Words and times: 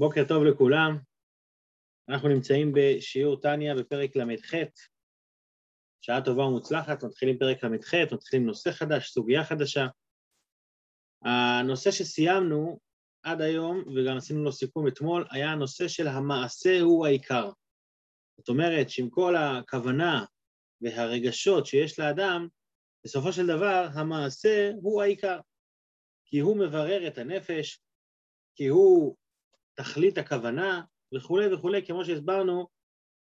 בוקר 0.00 0.24
טוב 0.28 0.44
לכולם. 0.44 0.98
אנחנו 2.08 2.28
נמצאים 2.28 2.72
בשיעור 2.74 3.40
טניה 3.40 3.74
בפרק 3.74 4.16
ל"ח. 4.16 4.54
שעה 6.00 6.24
טובה 6.24 6.42
ומוצלחת, 6.44 7.04
מתחילים 7.04 7.38
פרק 7.38 7.64
ל"ח, 7.64 7.94
מתחילים 8.12 8.46
נושא 8.46 8.70
חדש, 8.70 9.10
סוגיה 9.10 9.44
חדשה. 9.44 9.86
הנושא 11.24 11.90
שסיימנו 11.90 12.80
עד 13.22 13.40
היום, 13.40 13.84
וגם 13.88 14.16
עשינו 14.16 14.44
לו 14.44 14.52
סיכום 14.52 14.88
אתמול, 14.88 15.26
היה 15.30 15.52
הנושא 15.52 15.88
של 15.88 16.06
המעשה 16.08 16.80
הוא 16.80 17.06
העיקר. 17.06 17.50
זאת 18.36 18.48
אומרת 18.48 18.90
שעם 18.90 19.10
כל 19.10 19.34
הכוונה 19.36 20.24
והרגשות 20.80 21.66
שיש 21.66 21.98
לאדם, 21.98 22.48
בסופו 23.04 23.32
של 23.32 23.46
דבר 23.46 23.88
המעשה 23.94 24.70
הוא 24.82 25.02
העיקר. 25.02 25.40
כי 26.24 26.38
הוא 26.38 26.56
מברר 26.56 27.08
את 27.08 27.18
הנפש, 27.18 27.80
כי 28.54 28.66
הוא 28.66 29.16
תכלית 29.78 30.18
הכוונה 30.18 30.82
וכולי 31.16 31.54
וכולי, 31.54 31.86
כמו 31.86 32.04
שהסברנו 32.04 32.68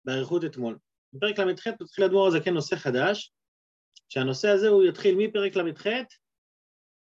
באריכות 0.05 0.45
אתמול. 0.45 0.77
בפרק 1.13 1.39
ל"ח 1.39 1.67
מתחיל 1.81 2.03
אדמו"ר 2.05 2.27
הזה 2.27 2.39
כן 2.45 2.53
נושא 2.53 2.75
חדש, 2.75 3.33
שהנושא 4.09 4.49
הזה 4.49 4.67
הוא 4.67 4.83
יתחיל 4.83 5.15
מפרק 5.17 5.55
ל"ח 5.55 5.85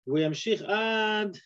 והוא 0.06 0.18
ימשיך 0.18 0.62
עד 0.62 1.36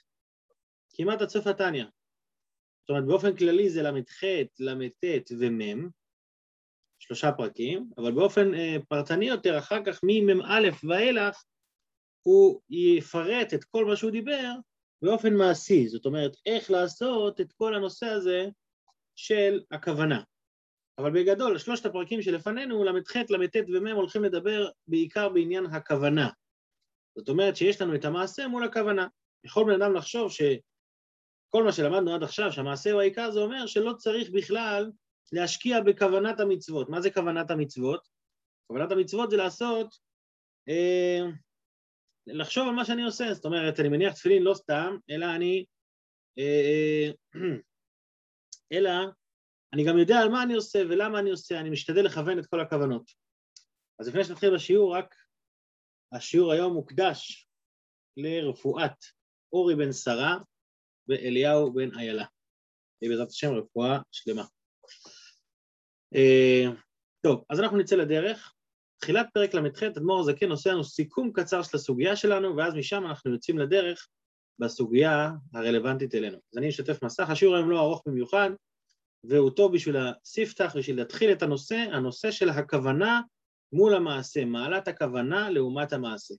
כמעט 0.95 1.23
עד 1.23 1.29
סוף 1.29 1.47
התניא. 1.47 1.85
זאת 1.85 2.91
אומרת, 2.91 3.05
באופן 3.07 3.37
כללי 3.37 3.71
זה 3.71 3.83
ל"ח, 3.83 4.23
ל"ט 4.59 5.31
ומ"ם, 5.41 5.89
שלושה 6.99 7.33
פרקים, 7.33 7.91
אבל 7.99 8.13
באופן 8.13 8.55
אה, 8.55 8.77
פרטני 8.89 9.29
יותר, 9.29 9.59
אחר 9.59 9.85
כך 9.85 10.01
ממ"א 10.03 10.61
ואילך, 10.89 11.45
הוא 12.23 12.61
יפרט 12.71 13.55
את 13.55 13.65
כל 13.65 13.85
מה 13.85 13.97
שהוא 13.97 14.11
דיבר 14.11 14.53
באופן 15.03 15.35
מעשי, 15.35 15.89
זאת 15.89 16.07
אומרת, 16.07 16.37
איך 16.47 16.71
לעשות 16.71 17.41
את 17.41 17.53
כל 17.53 17.75
הנושא 17.75 18.07
הזה 18.07 18.49
של 19.17 19.61
הכוונה. 19.71 20.23
אבל 20.99 21.11
בגדול, 21.11 21.59
שלושת 21.59 21.87
הפרקים 21.87 22.23
שלפנינו, 22.23 22.85
ל"ח, 22.85 23.17
ל"ט 23.17 23.57
ומ' 23.69 23.87
הולכים 23.87 24.25
לדבר 24.25 24.69
בעיקר 24.87 25.29
בעניין 25.29 25.67
הכוונה. 25.67 26.29
זאת 27.19 27.29
אומרת 27.29 27.57
שיש 27.57 27.83
לנו 27.83 27.95
את 27.95 28.05
המעשה 28.05 28.49
מול 28.49 28.65
הכוונה. 28.65 29.07
יכול 29.45 29.65
בן 29.65 29.83
אדם 29.83 29.95
לחשוב 29.95 30.31
שכל 30.33 31.65
מה 31.65 31.73
שלמדנו 31.73 32.15
עד 32.15 32.23
עכשיו, 32.23 32.53
שהמעשה 32.53 32.93
הוא 32.93 33.01
העיקר, 33.01 33.31
זה 33.31 33.41
אומר 33.41 33.67
שלא 33.67 33.93
צריך 33.93 34.31
בכלל 34.31 34.91
להשקיע 35.33 35.81
בכוונת 35.81 36.41
המצוות. 36.41 36.89
מה 36.89 37.01
זה 37.01 37.11
כוונת 37.11 37.51
המצוות? 37.51 38.09
כוונת 38.67 38.93
המצוות 38.93 39.31
זה 39.31 39.37
לעשות 39.37 39.95
אה, 40.69 41.21
לחשוב 42.33 42.69
על 42.69 42.75
מה 42.75 42.85
שאני 42.85 43.03
עושה, 43.03 43.35
זאת 43.35 43.45
אומרת, 43.45 43.81
אני 43.81 43.89
מניח 43.89 44.15
תפילין 44.15 44.43
לא 44.43 44.55
סתם, 44.55 44.97
אלא 45.11 45.27
אני... 45.37 45.65
אה, 46.39 47.11
אלא 48.73 48.91
אני 49.73 49.85
גם 49.85 49.99
יודע 49.99 50.19
על 50.19 50.29
מה 50.29 50.43
אני 50.43 50.55
עושה 50.55 50.79
ולמה 50.79 51.19
אני 51.19 51.31
עושה, 51.31 51.61
אני 51.61 51.71
משתדל 51.71 52.05
לכוון 52.05 52.39
את 52.39 52.47
כל 52.47 52.61
הכוונות. 52.61 53.11
אז 54.01 54.09
לפני 54.09 54.25
שנתחיל 54.25 54.55
בשיעור, 54.55 54.97
רק 54.97 55.15
השיעור 56.13 56.53
היום 56.53 56.73
מוקדש 56.75 57.49
לרפואת 58.17 59.05
אורי 59.53 59.77
בן 59.77 59.93
שרה 59.93 60.39
ואליהו 61.09 61.73
בן 61.73 61.99
איילה. 61.99 62.25
בעזרת 63.03 63.29
השם 63.29 63.49
רפואה 63.55 63.99
שלמה. 64.13 64.45
אה, 66.15 66.65
טוב, 67.23 67.45
אז 67.51 67.61
אנחנו 67.61 67.79
נצא 67.79 67.97
לדרך. 67.97 68.55
תחילת 69.01 69.27
פרק 69.35 69.55
ל"ח, 69.55 69.83
אדמו"ר 69.83 70.21
הזקן 70.21 70.51
עושה 70.51 70.73
לנו 70.73 70.85
סיכום 70.85 71.33
קצר 71.33 71.63
של 71.63 71.77
הסוגיה 71.77 72.17
שלנו, 72.17 72.57
ואז 72.57 72.75
משם 72.75 73.07
אנחנו 73.07 73.33
יוצאים 73.33 73.59
לדרך 73.59 74.09
בסוגיה 74.59 75.31
הרלוונטית 75.55 76.15
אלינו. 76.15 76.39
אז 76.53 76.59
אני 76.59 76.69
אשתף 76.69 77.03
מסך, 77.03 77.31
השיעור 77.31 77.57
היום 77.57 77.71
לא 77.71 77.81
ארוך 77.81 78.03
במיוחד, 78.07 78.51
והוא 79.25 79.51
טוב 79.51 79.75
בשביל 79.75 79.97
הספתח, 79.97 80.77
בשביל 80.77 80.97
להתחיל 80.97 81.33
את 81.33 81.43
הנושא, 81.43 81.77
הנושא 81.77 82.31
של 82.31 82.49
הכוונה 82.49 83.21
מול 83.73 83.95
המעשה, 83.95 84.45
מעלת 84.45 84.89
הכוונה 84.89 85.51
לעומת 85.51 85.93
המעשה. 85.93 86.35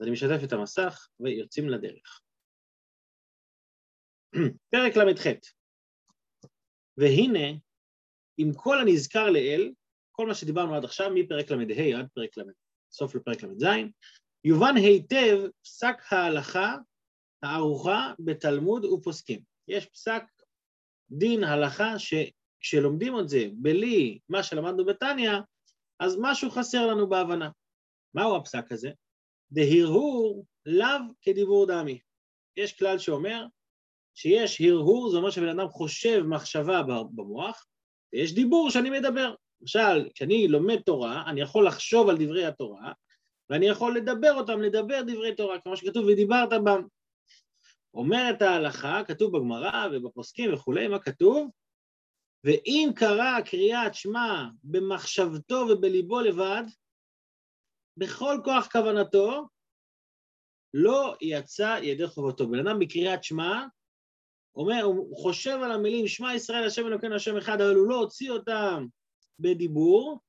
אז 0.00 0.06
אני 0.06 0.10
משתף 0.10 0.44
את 0.44 0.52
המסך 0.52 1.08
ויוצאים 1.20 1.68
לדרך. 1.68 2.20
פרק 4.72 4.96
ל"ח 4.96 5.26
והנה, 6.96 7.48
עם 8.38 8.52
כל 8.54 8.78
הנזכר 8.80 9.30
לאל, 9.30 9.72
כל 10.12 10.26
מה 10.26 10.34
שדיברנו 10.34 10.74
עד 10.74 10.84
עכשיו, 10.84 11.10
מפרק 11.14 11.50
ל"ה 11.50 11.98
עד 11.98 12.06
פרק 12.14 12.38
ל"ד, 12.38 12.52
סוף 12.92 13.14
לפרק 13.14 13.42
ל"ז, 13.42 13.64
יובן 14.44 14.76
היטב 14.76 15.38
פסק 15.62 15.96
ההלכה 16.10 16.76
הערוכה 17.42 18.12
בתלמוד 18.18 18.84
ופוסקים. 18.84 19.40
יש 19.68 19.86
פסק 19.86 20.22
דין 21.10 21.44
הלכה 21.44 21.94
שכשלומדים 21.98 23.18
את 23.20 23.28
זה 23.28 23.48
בלי 23.52 24.18
מה 24.28 24.42
שלמדנו 24.42 24.84
בתניא, 24.84 25.30
אז 26.00 26.16
משהו 26.20 26.50
חסר 26.50 26.86
לנו 26.86 27.08
בהבנה. 27.08 27.50
מהו 28.14 28.36
הפסק 28.36 28.72
הזה? 28.72 28.90
דהרהור 29.52 30.46
לאו 30.66 30.98
כדיבור 31.22 31.66
דמי. 31.66 32.00
יש 32.56 32.78
כלל 32.78 32.98
שאומר 32.98 33.46
שיש 34.14 34.60
הרהור, 34.60 35.10
זה 35.10 35.16
אומר 35.16 35.30
שבן 35.30 35.48
אדם 35.48 35.68
חושב 35.68 36.22
מחשבה 36.22 36.82
במוח, 37.14 37.66
ויש 38.12 38.34
דיבור 38.34 38.70
שאני 38.70 38.90
מדבר. 38.90 39.34
למשל, 39.62 40.08
כשאני 40.14 40.48
לומד 40.48 40.80
תורה, 40.80 41.24
אני 41.26 41.40
יכול 41.40 41.66
לחשוב 41.66 42.08
על 42.08 42.16
דברי 42.16 42.46
התורה, 42.46 42.92
ואני 43.50 43.66
יכול 43.66 43.96
לדבר 43.96 44.34
אותם, 44.34 44.62
לדבר 44.62 45.02
דברי 45.02 45.34
תורה, 45.34 45.60
כמו 45.60 45.76
שכתוב, 45.76 46.06
ודיברת 46.06 46.48
בם. 46.64 46.82
אומרת 47.94 48.42
ההלכה, 48.42 49.02
כתוב 49.06 49.36
בגמרא 49.36 49.88
ובפוסקים 49.92 50.54
וכולי, 50.54 50.88
מה 50.88 50.98
כתוב? 50.98 51.50
ואם 52.44 52.90
קרא 52.96 53.40
קריאת 53.40 53.94
שמע 53.94 54.44
במחשבתו 54.64 55.66
ובליבו 55.70 56.20
לבד, 56.20 56.62
בכל 57.96 58.40
כוח 58.44 58.68
כוונתו, 58.72 59.46
לא 60.74 61.16
יצא 61.20 61.78
ידי 61.82 62.06
חובתו. 62.06 62.48
בן 62.48 62.66
אדם 62.66 62.78
בקריאת 62.78 63.24
שמע, 63.24 63.66
אומר, 64.54 64.82
הוא 64.82 65.16
חושב 65.16 65.58
על 65.64 65.72
המילים 65.72 66.08
שמע 66.08 66.34
ישראל 66.34 66.64
השם 66.64 66.86
אלוקינו 66.86 67.14
השם 67.14 67.36
אחד, 67.36 67.60
אבל 67.60 67.74
הוא 67.74 67.88
לא 67.88 67.94
הוציא 67.94 68.30
אותם 68.30 68.86
בדיבור, 69.38 70.20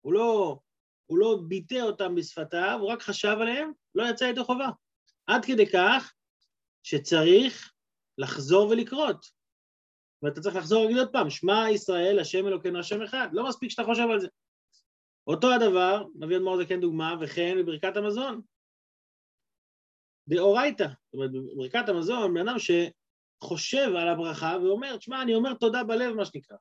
הוא 0.00 0.12
לא, 0.12 0.58
הוא 1.06 1.18
לא 1.18 1.38
ביטא 1.48 1.80
אותם 1.82 2.14
בשפתיו, 2.14 2.78
הוא 2.80 2.88
רק 2.88 3.02
חשב 3.02 3.36
עליהם, 3.40 3.72
לא 3.94 4.04
יצא 4.10 4.24
ידי 4.24 4.44
חובה. 4.44 4.68
עד 5.26 5.44
כדי 5.44 5.66
כך 5.72 6.14
שצריך 6.82 7.72
לחזור 8.18 8.68
ולקרות. 8.68 9.26
ואתה 10.22 10.40
צריך 10.40 10.56
לחזור 10.56 10.80
ולהגיד 10.80 10.98
עוד 10.98 11.12
פעם, 11.12 11.30
שמע 11.30 11.70
ישראל, 11.70 12.18
השם 12.18 12.46
אלוקינו, 12.46 12.78
השם 12.78 13.02
אחד. 13.02 13.28
לא 13.32 13.48
מספיק 13.48 13.70
שאתה 13.70 13.84
חושב 13.84 14.06
על 14.12 14.20
זה. 14.20 14.28
אותו 15.26 15.52
הדבר, 15.52 16.04
נביא 16.14 16.36
אדמו"ר 16.36 16.64
כן 16.64 16.80
דוגמה, 16.80 17.14
וכן 17.20 17.56
בברכת 17.58 17.96
המזון. 17.96 18.40
דאורייתא, 20.28 20.84
זאת 20.84 21.14
אומרת, 21.14 21.30
בברכת 21.32 21.88
המזון, 21.88 22.34
בן 22.34 22.48
אדם 22.48 22.56
שחושב 22.58 23.88
על 23.96 24.08
הברכה 24.08 24.56
ואומר, 24.62 24.96
שמע, 25.00 25.22
אני 25.22 25.34
אומר 25.34 25.54
תודה 25.54 25.84
בלב, 25.84 26.14
מה 26.14 26.24
שנקרא. 26.24 26.56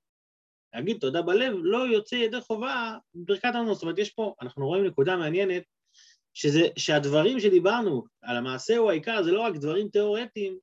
להגיד 0.75 0.97
תודה 0.99 1.21
בלב 1.21 1.53
לא 1.61 1.77
יוצא 1.77 2.15
ידי 2.15 2.41
חובה 2.41 2.97
בברכת 3.15 3.55
המזון. 3.55 3.73
זאת 3.73 3.83
אומרת, 3.83 3.97
יש 3.97 4.09
פה, 4.09 4.35
אנחנו 4.41 4.67
רואים 4.67 4.85
נקודה 4.85 5.17
מעניינת, 5.17 5.63
שזה, 6.33 6.61
שהדברים 6.77 7.39
שדיברנו 7.39 8.03
על 8.21 8.37
המעשה 8.37 8.77
הוא 8.77 8.89
העיקר, 8.89 9.23
זה 9.23 9.31
לא 9.31 9.41
רק 9.41 9.55
דברים 9.55 9.89
תיאורטיים, 9.89 10.57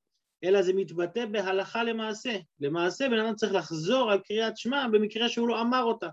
אלא 0.45 0.63
זה 0.63 0.73
מתבטא 0.73 1.27
בהלכה 1.27 1.85
למעשה. 1.85 2.37
למעשה 2.61 3.09
בן 3.09 3.19
אדם 3.19 3.35
צריך 3.35 3.55
לחזור 3.55 4.11
על 4.11 4.21
קריאת 4.21 4.57
שמע 4.57 4.87
במקרה 4.93 5.29
שהוא 5.29 5.49
לא 5.49 5.61
אמר 5.61 5.83
אותה. 5.83 6.09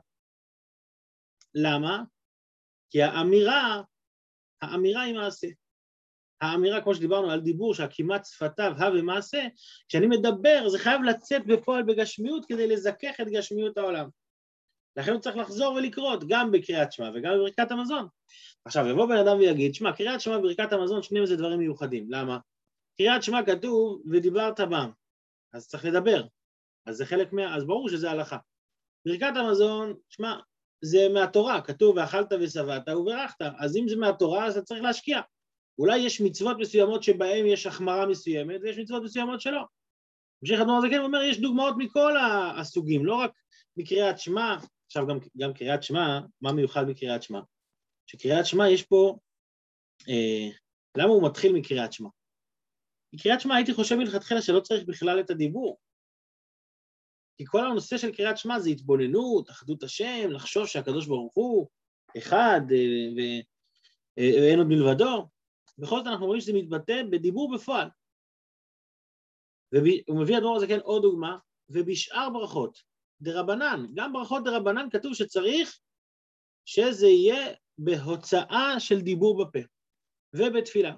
למה? 1.56 2.04
כי 2.90 3.02
האמירה, 3.04 3.82
האמירה 4.62 5.02
היא 5.02 5.16
מעשה. 5.16 5.48
האמירה, 6.42 6.82
כמו 6.82 6.96
שדיברנו 6.96 7.32
על 7.32 7.40
דיבור 7.40 7.74
שהכמעט 7.74 8.26
שפתיו 8.26 8.74
הא 8.78 8.90
ומעשה, 8.94 9.48
כשאני 9.90 10.08
מדבר 10.08 10.70
זה 10.70 10.80
חייב 10.80 11.02
לצאת 11.02 11.46
בפועל 11.46 11.84
בגשמיות 11.84 12.46
כדי 12.46 12.68
לזכך 12.68 13.16
את 13.22 13.28
גשמיות 13.28 13.78
העולם. 13.78 14.10
לכן 14.98 15.12
הוא 15.12 15.20
צריך 15.20 15.38
לחזור 15.38 15.74
ולקרות 15.74 16.24
גם 16.28 16.52
בקריאת 16.52 16.92
שמע 16.92 17.10
וגם 17.14 17.34
בברכת 17.34 17.72
המזון. 17.72 18.08
עכשיו, 18.66 18.88
יבוא 18.88 19.06
בן 19.06 19.18
אדם 19.18 19.38
ויגיד, 19.38 19.76
שמע, 19.76 19.94
קריאת 19.94 20.22
שמע 20.22 20.38
וברכת 20.38 20.74
המזון, 20.74 21.04
שניהם 21.04 21.26
זה 21.26 21.36
דברים 21.36 21.60
מיוחדים. 21.60 22.06
למה? 22.10 22.38
קריאת 22.98 23.24
שמע 23.24 23.46
כתוב, 23.46 24.02
ודיברת 24.12 24.60
בם, 24.60 24.90
אז 25.54 25.68
צריך 25.68 25.86
לדבר. 25.86 26.24
אז 26.86 26.96
זה 26.96 27.06
חלק 27.06 27.34
מה... 27.34 27.56
אז 27.56 27.66
ברור 27.66 27.90
שזה 27.90 28.12
הלכה. 28.12 28.38
ברכת 29.06 29.36
המזון, 29.36 29.94
שמע, 30.10 30.40
זה 30.82 31.08
מהתורה, 31.14 31.62
כתוב, 31.62 31.98
ואכלת 31.98 32.34
ושבעת 32.42 32.90
וברכת. 32.90 33.42
אז 33.60 33.78
אם 33.78 33.88
זה 33.88 33.96
מהתורה, 33.96 34.46
אז 34.46 34.58
אתה 34.58 34.66
צריך 34.66 34.82
להשקיע. 34.82 35.22
אולי 35.80 35.98
יש 35.98 36.22
מצוות 36.22 36.58
מסוימות 36.60 37.04
שבהן 37.04 37.46
יש 37.46 37.66
החמרה 37.66 38.06
מסוימת, 38.06 38.62
ויש 38.62 38.78
מצוות 38.78 39.04
מסוימות 39.04 39.42
שלא. 39.42 39.62
המשך 40.42 40.58
אדמו"ר 40.62 40.78
הזקן 40.78 41.00
אומר, 41.00 41.22
יש 41.22 41.42
דוגמאות 41.42 41.76
מכל 41.78 42.14
הסוגים, 42.60 43.06
לא 43.06 43.16
רק 43.16 43.32
מקריאת 43.78 44.20
שמע, 44.20 44.58
עכשיו 44.86 45.08
גם, 45.08 45.18
גם 45.38 45.54
קריאת 45.54 45.84
שמע, 45.84 46.20
מה 46.42 46.52
מיוחד 46.52 46.84
בקריאת 46.90 47.24
שמע? 47.24 47.40
שקריאת 48.08 48.46
שמע 48.46 48.70
יש 48.70 48.84
פה, 48.84 49.18
אה, 50.10 50.50
למה 50.98 51.10
הוא 51.10 51.30
מתחיל 51.30 51.54
מקריאת 51.54 51.94
שמע? 51.94 52.10
בקריאת 53.14 53.42
שמע 53.42 53.56
הייתי 53.56 53.74
חושב 53.74 53.96
מלכתחילה 53.96 54.42
שלא 54.42 54.60
צריך 54.60 54.84
בכלל 54.88 55.20
את 55.20 55.30
הדיבור. 55.30 55.78
כי 57.38 57.46
כל 57.46 57.66
הנושא 57.66 57.98
של 57.98 58.16
קריאת 58.16 58.38
שמע 58.38 58.60
זה 58.60 58.70
התבוננות, 58.70 59.50
אחדות 59.50 59.84
השם, 59.84 60.32
לחשוב 60.32 60.68
שהקדוש 60.68 61.08
ברוך 61.08 61.34
הוא 61.36 61.68
אחד 62.18 62.62
אה, 62.72 63.42
ואין 64.18 64.60
עוד 64.60 64.68
מלבדו. 64.68 65.39
בכל 65.80 65.98
זאת 65.98 66.08
אנחנו 66.08 66.26
רואים 66.26 66.42
שזה 66.42 66.54
מתבטא 66.54 67.04
בדיבור 67.12 67.54
בפועל. 67.56 67.88
והוא 69.72 70.22
מביא 70.22 70.38
הדבר 70.38 70.56
הזה 70.56 70.68
כן 70.68 70.80
עוד 70.80 71.02
דוגמה, 71.02 71.38
ובשאר 71.70 72.30
ברכות, 72.30 72.80
דרבנן, 73.22 73.86
גם 73.94 74.14
ברכות 74.14 74.44
דרבנן 74.44 74.90
כתוב 74.92 75.14
שצריך 75.14 75.80
שזה 76.66 77.08
יהיה 77.08 77.54
בהוצאה 77.78 78.80
של 78.80 79.02
דיבור 79.02 79.46
בפה 79.46 79.60
ובתפילה. 80.34 80.96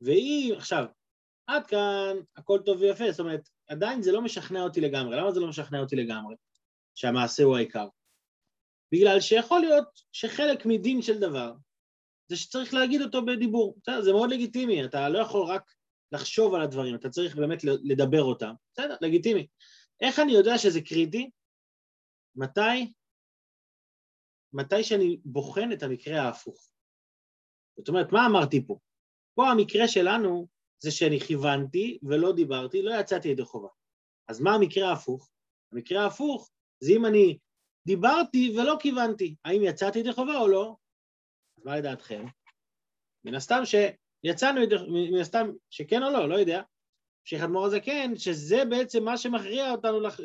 והיא, 0.00 0.54
עכשיו, 0.54 0.84
עד 1.46 1.66
כאן 1.66 2.16
הכל 2.36 2.58
טוב 2.66 2.80
ויפה, 2.80 3.10
זאת 3.10 3.20
אומרת, 3.20 3.48
עדיין 3.68 4.02
זה 4.02 4.12
לא 4.12 4.22
משכנע 4.22 4.62
אותי 4.62 4.80
לגמרי. 4.80 5.16
למה 5.16 5.32
זה 5.32 5.40
לא 5.40 5.48
משכנע 5.48 5.80
אותי 5.80 5.96
לגמרי? 5.96 6.36
שהמעשה 6.94 7.42
הוא 7.42 7.56
העיקר. 7.56 7.88
בגלל 8.92 9.20
שיכול 9.20 9.60
להיות 9.60 9.88
שחלק 10.12 10.66
מדין 10.66 11.02
של 11.02 11.20
דבר 11.20 11.52
זה 12.28 12.36
שצריך 12.36 12.74
להגיד 12.74 13.02
אותו 13.02 13.24
בדיבור. 13.24 13.76
בסדר, 13.82 14.02
זה 14.02 14.12
מאוד 14.12 14.30
לגיטימי, 14.30 14.84
אתה 14.84 15.08
לא 15.08 15.18
יכול 15.18 15.46
רק 15.46 15.72
לחשוב 16.12 16.54
על 16.54 16.62
הדברים, 16.62 16.94
אתה 16.94 17.10
צריך 17.10 17.36
באמת 17.36 17.64
לדבר 17.64 18.22
אותם. 18.22 18.54
בסדר, 18.72 18.96
לגיטימי. 19.00 19.46
איך 20.00 20.18
אני 20.18 20.32
יודע 20.32 20.58
שזה 20.58 20.80
קריטי? 20.80 21.30
מתי? 22.36 22.92
מתי 24.52 24.84
שאני 24.84 25.20
בוחן 25.24 25.72
את 25.72 25.82
המקרה 25.82 26.22
ההפוך. 26.22 26.70
זאת 27.78 27.88
אומרת, 27.88 28.12
מה 28.12 28.26
אמרתי 28.26 28.66
פה? 28.66 28.78
פה 29.34 29.50
המקרה 29.50 29.88
שלנו 29.88 30.48
זה 30.82 30.90
שאני 30.90 31.20
כיוונתי 31.20 31.98
ולא 32.02 32.32
דיברתי, 32.32 32.82
לא 32.82 33.00
יצאתי 33.00 33.28
ידי 33.28 33.44
חובה. 33.44 33.68
אז 34.28 34.40
מה 34.40 34.54
המקרה 34.54 34.88
ההפוך? 34.88 35.30
המקרה 35.72 36.02
ההפוך 36.02 36.50
זה 36.80 36.92
אם 36.92 37.06
אני 37.06 37.38
דיברתי 37.86 38.54
ולא 38.56 38.76
כיוונתי, 38.80 39.34
האם 39.44 39.62
יצאתי 39.64 39.98
ידי 39.98 40.12
חובה 40.12 40.38
או 40.38 40.48
לא? 40.48 40.76
מה 41.64 41.76
לדעתכם? 41.76 42.24
מן 43.24 43.34
הסתם 43.34 43.62
שיצאנו, 43.64 44.60
מן 44.88 45.20
הסתם 45.20 45.50
שכן 45.70 46.02
או 46.02 46.10
לא, 46.10 46.28
לא 46.28 46.34
יודע. 46.34 46.62
שייח' 47.24 47.42
אדמו"ר 47.42 47.66
הזה 47.66 47.80
כן, 47.80 48.12
שזה 48.16 48.64
בעצם 48.64 49.04
מה 49.04 49.18
שמכריע 49.18 49.70
אותנו 49.70 50.00
לח... 50.00 50.20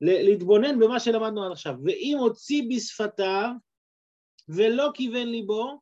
להתבונן 0.00 0.78
במה 0.78 1.00
שלמדנו 1.00 1.44
עד 1.44 1.52
עכשיו. 1.52 1.74
ואם 1.84 2.16
הוציא 2.18 2.62
בשפתיו 2.70 3.50
ולא 4.48 4.90
כיוון 4.94 5.28
ליבו, 5.28 5.80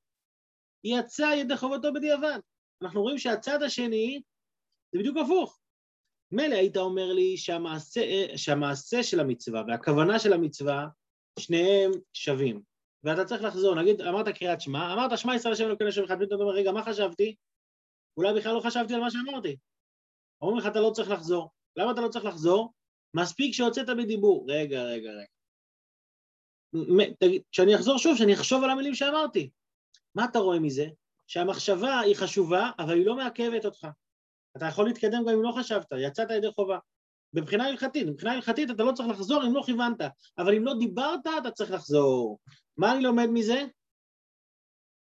יצא 0.84 1.34
ידי 1.36 1.56
חובתו 1.56 1.92
בדיעבד. 1.92 2.38
אנחנו 2.82 3.02
רואים 3.02 3.18
שהצד 3.18 3.62
השני 3.62 4.22
זה 4.92 4.98
בדיוק 4.98 5.16
הפוך. 5.16 5.60
מילא 6.32 6.54
היית 6.54 6.76
אומר 6.76 7.12
לי 7.12 7.36
שהמעשה, 7.36 8.00
שהמעשה 8.36 9.02
של 9.02 9.20
המצווה 9.20 9.62
והכוונה 9.68 10.18
של 10.18 10.32
המצווה, 10.32 10.86
שניהם 11.38 11.90
שווים. 12.12 12.73
ואתה 13.04 13.24
צריך 13.24 13.42
לחזור, 13.42 13.74
נגיד, 13.74 14.00
אמרת 14.00 14.28
קריאת 14.28 14.60
שמע, 14.60 14.92
אמרת 14.92 15.18
שמע 15.18 15.34
ישראל 15.34 15.54
השם 15.54 15.64
אלוקינו 15.64 15.88
השם 15.88 16.04
אחד, 16.04 16.14
פתאום 16.14 16.26
אתה 16.26 16.34
אומר, 16.34 16.54
רגע, 16.54 16.72
מה 16.72 16.84
חשבתי? 16.84 17.34
אולי 18.16 18.34
בכלל 18.34 18.54
לא 18.54 18.60
חשבתי 18.60 18.94
על 18.94 19.00
מה 19.00 19.10
שאמרתי. 19.10 19.56
אומרים 20.40 20.58
לך, 20.58 20.66
אתה 20.66 20.80
לא 20.80 20.90
צריך 20.90 21.10
לחזור. 21.10 21.50
למה 21.76 21.90
אתה 21.92 22.00
לא 22.00 22.08
צריך 22.08 22.24
לחזור? 22.24 22.72
מספיק 23.16 23.54
שהוצאת 23.54 23.86
בדיבור. 23.98 24.46
רגע, 24.48 24.82
רגע, 24.82 25.10
רגע. 25.10 25.26
כשאני 27.52 27.74
אחזור 27.74 27.98
שוב, 27.98 28.16
שאני 28.16 28.34
אחשוב 28.34 28.64
על 28.64 28.70
המילים 28.70 28.94
שאמרתי. 28.94 29.50
מה 30.14 30.24
אתה 30.24 30.38
רואה 30.38 30.58
מזה? 30.60 30.86
שהמחשבה 31.26 32.00
היא 32.00 32.16
חשובה, 32.16 32.70
אבל 32.78 32.94
היא 32.94 33.06
לא 33.06 33.16
מעכבת 33.16 33.64
אותך. 33.64 33.86
אתה 34.56 34.66
יכול 34.66 34.86
להתקדם 34.86 35.22
גם 35.22 35.28
אם 35.28 35.42
לא 35.42 35.52
חשבת, 35.58 35.86
יצאת 35.98 36.30
ידי 36.30 36.52
חובה. 36.52 36.78
מבחינה 37.34 37.66
הלכתית, 37.66 38.06
מבחינה 38.06 38.32
הלכתית 38.32 38.70
אתה 38.70 38.82
לא 38.82 38.92
צריך 38.92 39.08
לחזור 39.08 39.44
אם 39.46 39.54
לא 39.54 39.62
כיוונת, 39.66 40.00
אבל 40.38 40.54
אם 40.54 40.64
לא 40.64 40.74
דיברת 40.78 41.20
אתה 41.42 41.50
צריך 41.50 41.70
לחזור. 41.70 42.38
מה 42.76 42.92
אני 42.92 43.02
לומד 43.02 43.26
מזה? 43.26 43.64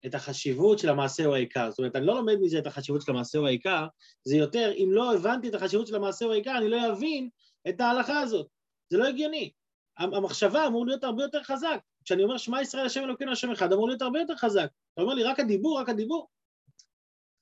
את 0.05 0.15
החשיבות 0.15 0.79
של 0.79 0.89
המעשה 0.89 1.25
הוא 1.25 1.35
העיקר. 1.35 1.69
זאת 1.69 1.79
אומרת, 1.79 1.95
אני 1.95 2.05
לא 2.05 2.15
לומד 2.15 2.35
מזה 2.41 2.59
את 2.59 2.67
החשיבות 2.67 3.01
של 3.01 3.11
המעשה 3.11 3.37
הוא 3.37 3.47
העיקר, 3.47 3.87
זה 4.23 4.35
יותר, 4.35 4.71
אם 4.75 4.89
לא 4.91 5.13
הבנתי 5.13 5.49
את 5.49 5.55
החשיבות 5.55 5.87
של 5.87 5.95
המעשה 5.95 6.25
הוא 6.25 6.33
העיקר, 6.33 6.57
אני 6.57 6.69
לא 6.69 6.91
אבין 6.91 7.29
את 7.69 7.81
ההלכה 7.81 8.19
הזאת. 8.19 8.47
זה 8.89 8.97
לא 8.97 9.07
הגיוני. 9.07 9.51
המחשבה 9.97 10.67
אמור 10.67 10.85
להיות 10.85 11.03
הרבה 11.03 11.23
יותר 11.23 11.43
חזק. 11.43 11.79
כשאני 12.05 12.23
אומר 12.23 12.37
שמע 12.37 12.61
ישראל 12.61 12.85
השם 12.85 13.03
אלוקינו 13.03 13.31
השם 13.31 13.51
אחד, 13.51 13.73
אמור 13.73 13.87
להיות 13.87 14.01
הרבה 14.01 14.19
יותר 14.19 14.35
חזק. 14.35 14.67
אתה 14.93 15.01
אומר 15.01 15.13
לי 15.13 15.23
רק 15.23 15.39
הדיבור, 15.39 15.79
רק 15.79 15.89
הדיבור. 15.89 16.27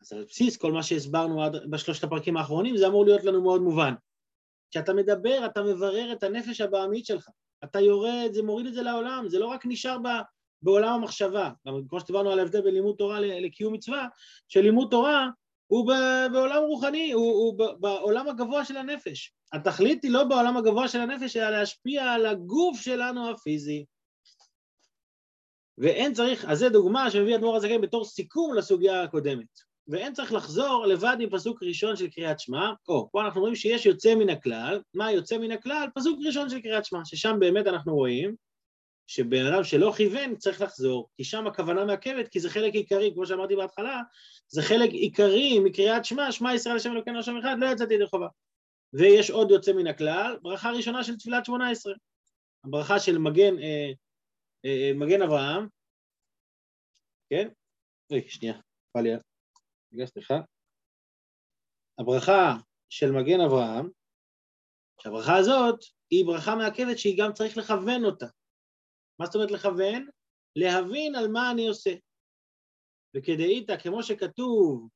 אז 0.01 0.13
על 0.13 0.25
בסיס 0.29 0.57
כל 0.57 0.71
מה 0.71 0.83
שהסברנו 0.83 1.43
עד 1.43 1.55
בשלושת 1.69 2.03
הפרקים 2.03 2.37
האחרונים, 2.37 2.77
זה 2.77 2.87
אמור 2.87 3.05
להיות 3.05 3.23
לנו 3.23 3.41
מאוד 3.41 3.61
מובן. 3.61 3.93
כשאתה 4.71 4.93
מדבר, 4.93 5.45
אתה 5.45 5.63
מברר 5.63 6.11
את 6.11 6.23
הנפש 6.23 6.61
הבעמית 6.61 7.05
שלך. 7.05 7.29
אתה 7.63 7.79
יורד, 7.79 8.29
זה 8.31 8.43
מוריד 8.43 8.65
את 8.65 8.73
זה 8.73 8.81
לעולם, 8.81 9.29
זה 9.29 9.39
לא 9.39 9.47
רק 9.47 9.61
נשאר 9.65 9.97
ב, 9.97 10.07
בעולם 10.61 10.93
המחשבה. 10.93 11.49
גם 11.67 11.73
כמו 11.89 11.99
שדיברנו 11.99 12.31
על 12.31 12.39
ההבדל 12.39 12.61
בין 12.61 12.73
לימוד 12.73 12.95
תורה 12.97 13.19
לקיום 13.19 13.73
מצווה, 13.73 14.07
שלימוד 14.47 14.87
תורה 14.91 15.29
הוא 15.67 15.91
בעולם 16.33 16.63
רוחני, 16.63 17.11
הוא, 17.11 17.31
הוא 17.31 17.77
בעולם 17.79 18.27
הגבוה 18.27 18.65
של 18.65 18.77
הנפש. 18.77 19.33
התכלית 19.53 20.03
היא 20.03 20.11
לא 20.11 20.23
בעולם 20.23 20.57
הגבוה 20.57 20.87
של 20.87 20.99
הנפש, 20.99 21.37
אלא 21.37 21.49
להשפיע 21.49 22.03
על 22.03 22.25
הגוף 22.25 22.81
שלנו 22.81 23.29
הפיזי. 23.29 23.85
ואין 25.77 26.13
צריך, 26.13 26.45
אז 26.45 26.59
זו 26.59 26.69
דוגמה 26.69 27.11
שמביא 27.11 27.35
אדמו"ר 27.35 27.55
הזקן 27.55 27.81
בתור 27.81 28.05
סיכום 28.05 28.53
לסוגיה 28.53 29.03
הקודמת. 29.03 29.70
ואין 29.87 30.13
צריך 30.13 30.33
לחזור 30.33 30.85
לבד 30.85 31.17
עם 31.19 31.29
פסוק 31.29 31.63
ראשון 31.63 31.95
של 31.95 32.07
קריאת 32.07 32.39
שמע, 32.39 32.71
או, 32.87 33.09
פה 33.11 33.21
אנחנו 33.21 33.41
רואים 33.41 33.55
שיש 33.55 33.85
יוצא 33.85 34.15
מן 34.15 34.29
הכלל, 34.29 34.81
מה 34.93 35.11
יוצא 35.11 35.37
מן 35.37 35.51
הכלל? 35.51 35.87
פסוק 35.95 36.19
ראשון 36.25 36.49
של 36.49 36.61
קריאת 36.61 36.85
שמע, 36.85 36.99
ששם 37.05 37.37
באמת 37.39 37.67
אנחנו 37.67 37.95
רואים 37.95 38.35
שבן 39.07 39.45
אדם 39.45 39.63
שלא 39.63 39.93
כיוון 39.97 40.35
צריך 40.35 40.61
לחזור, 40.61 41.09
כי 41.17 41.23
שם 41.23 41.47
הכוונה 41.47 41.85
מעכבת, 41.85 42.27
כי 42.27 42.39
זה 42.39 42.49
חלק 42.49 42.73
עיקרי, 42.73 43.11
כמו 43.13 43.25
שאמרתי 43.25 43.55
בהתחלה, 43.55 44.01
זה 44.47 44.61
חלק 44.61 44.89
עיקרי 44.89 45.59
מקריאת 45.59 46.05
שמע, 46.05 46.31
שמע 46.31 46.53
ישראל 46.53 46.75
השם 46.75 46.91
אלוקינו 46.91 47.19
השם 47.19 47.37
אחד, 47.37 47.55
לא 47.59 47.65
יצאתי 47.65 47.93
ידי 47.93 48.07
חובה. 48.07 48.27
ויש 48.93 49.29
עוד 49.29 49.51
יוצא 49.51 49.73
מן 49.73 49.87
הכלל, 49.87 50.37
ברכה 50.41 50.71
ראשונה 50.71 51.03
של 51.03 51.17
תפילת 51.17 51.45
שמונה 51.45 51.69
עשרה, 51.69 51.93
הברכה 52.63 52.99
של 52.99 53.17
מגן, 53.17 53.59
אה, 53.59 53.91
אה, 54.65 54.69
אה 54.69 54.91
מגן 54.95 55.21
אברהם, 55.21 55.67
כן? 57.29 57.47
רגע, 58.11 58.29
שנייה, 58.29 58.53
נפל 58.53 59.01
לי, 59.01 59.09
רגע, 59.93 60.05
סליחה. 60.05 60.39
הברכה 61.99 62.53
של 62.89 63.11
מגן 63.11 63.41
אברהם, 63.45 63.89
שהברכה 65.01 65.37
הזאת 65.37 65.79
היא 66.09 66.25
ברכה 66.25 66.55
מעכבת 66.55 66.97
שהיא 66.97 67.17
גם 67.23 67.33
צריך 67.33 67.57
לכוון 67.57 68.05
אותה. 68.05 68.25
מה 69.19 69.25
זאת 69.25 69.35
אומרת 69.35 69.51
לכוון? 69.51 70.07
להבין 70.55 71.15
על 71.15 71.27
מה 71.27 71.51
אני 71.51 71.67
עושה. 71.67 71.91
וכדאיתא, 73.15 73.77
כמו 73.77 74.03
שכתוב 74.03 74.89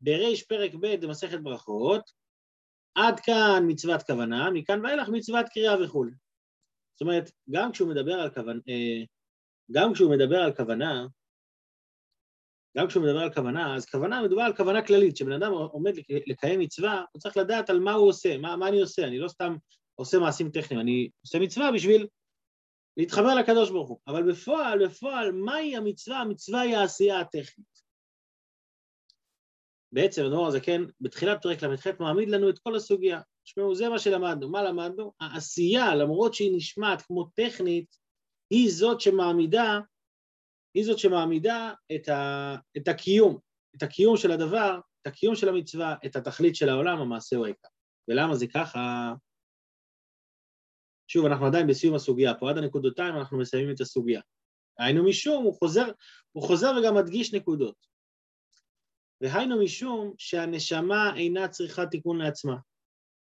בריש 0.00 0.42
פרק 0.42 0.74
ב' 0.74 1.04
במסכת 1.04 1.38
ברכות, 1.42 2.10
עד 2.94 3.20
כאן 3.20 3.62
מצוות 3.68 4.02
כוונה, 4.02 4.50
מכאן 4.50 4.84
ואילך 4.84 5.08
מצוות 5.12 5.46
קריאה 5.54 5.84
וכולי. 5.84 6.12
זאת 6.94 7.00
אומרת, 7.00 7.30
גם 7.50 7.72
כשהוא 7.72 7.90
מדבר 7.90 8.12
על 8.12 8.34
כוונה, 8.34 8.60
אה, 8.68 9.04
גם 9.70 9.92
כשהוא 9.94 10.14
מדבר 10.16 10.36
על 10.36 10.56
כוונה, 10.56 11.06
גם 12.78 12.86
כשהוא 12.86 13.02
מדבר 13.04 13.18
על 13.18 13.34
כוונה, 13.34 13.76
אז 13.76 13.86
כוונה, 13.86 14.22
מדובר 14.22 14.42
על 14.42 14.56
כוונה 14.56 14.86
כללית, 14.86 15.14
כשבן 15.14 15.32
אדם 15.32 15.52
עומד 15.52 15.92
לקיים 16.26 16.60
מצווה, 16.60 17.04
הוא 17.12 17.20
צריך 17.20 17.36
לדעת 17.36 17.70
על 17.70 17.80
מה 17.80 17.92
הוא 17.92 18.08
עושה, 18.08 18.38
מה, 18.38 18.56
מה 18.56 18.68
אני 18.68 18.80
עושה, 18.80 19.04
אני 19.04 19.18
לא 19.18 19.28
סתם 19.28 19.56
עושה 19.94 20.18
מעשים 20.18 20.50
טכניים, 20.50 20.80
אני 20.80 21.10
עושה 21.20 21.38
מצווה 21.38 21.72
בשביל 21.72 22.06
להתחבר 22.96 23.34
לקדוש 23.34 23.70
ברוך 23.70 23.88
הוא. 23.88 23.98
אבל 24.06 24.32
בפועל, 24.32 24.86
בפועל, 24.86 25.32
מהי 25.32 25.76
המצווה? 25.76 26.18
המצווה 26.18 26.60
היא 26.60 26.76
העשייה 26.76 27.20
הטכנית. 27.20 27.82
בעצם 29.92 30.24
הדבר 30.24 30.46
הזה, 30.46 30.60
כן, 30.60 30.82
בתחילת 31.00 31.42
פרק 31.42 31.62
ל"ח 31.62 31.86
מעמיד 32.00 32.28
לנו 32.28 32.48
את 32.50 32.58
כל 32.58 32.76
הסוגיה. 32.76 33.20
תשמעו, 33.44 33.74
זה 33.74 33.88
מה 33.88 33.98
שלמדנו. 33.98 34.50
מה 34.50 34.62
למדנו? 34.62 35.12
העשייה, 35.20 35.94
למרות 35.94 36.34
שהיא 36.34 36.56
נשמעת 36.56 37.02
כמו 37.02 37.24
טכנית, 37.24 37.96
היא 38.50 38.70
זאת 38.72 39.00
שמעמידה, 39.00 39.80
היא 40.74 40.84
זאת 40.84 40.98
שמעמידה 40.98 41.72
את, 41.94 42.08
ה, 42.08 42.56
את 42.76 42.88
הקיום, 42.88 43.38
את 43.76 43.82
הקיום 43.82 44.16
של 44.16 44.30
הדבר, 44.30 44.80
את 45.02 45.06
הקיום 45.06 45.34
של 45.34 45.48
המצווה, 45.48 45.96
את 46.06 46.16
התכלית 46.16 46.56
של 46.56 46.68
העולם, 46.68 46.98
המעשה 46.98 47.36
הוא 47.36 47.44
העיקר. 47.44 47.68
ולמה 48.08 48.34
זה 48.34 48.46
ככה? 48.46 49.12
שוב, 51.08 51.26
אנחנו 51.26 51.46
עדיין 51.46 51.66
בסיום 51.66 51.94
הסוגיה 51.94 52.34
פה, 52.34 52.50
עד 52.50 52.58
הנקודותיים 52.58 53.16
אנחנו 53.16 53.38
מסיימים 53.38 53.74
את 53.74 53.80
הסוגיה. 53.80 54.20
היינו 54.78 55.04
משום, 55.04 55.44
הוא 55.44 55.54
חוזר, 55.54 55.90
הוא 56.32 56.42
חוזר 56.42 56.72
וגם 56.78 56.94
מדגיש 56.94 57.34
נקודות. 57.34 57.76
והיינו 59.20 59.64
משום 59.64 60.14
שהנשמה 60.18 61.16
אינה 61.16 61.48
צריכה 61.48 61.86
תיקון 61.86 62.18
לעצמה. 62.18 62.56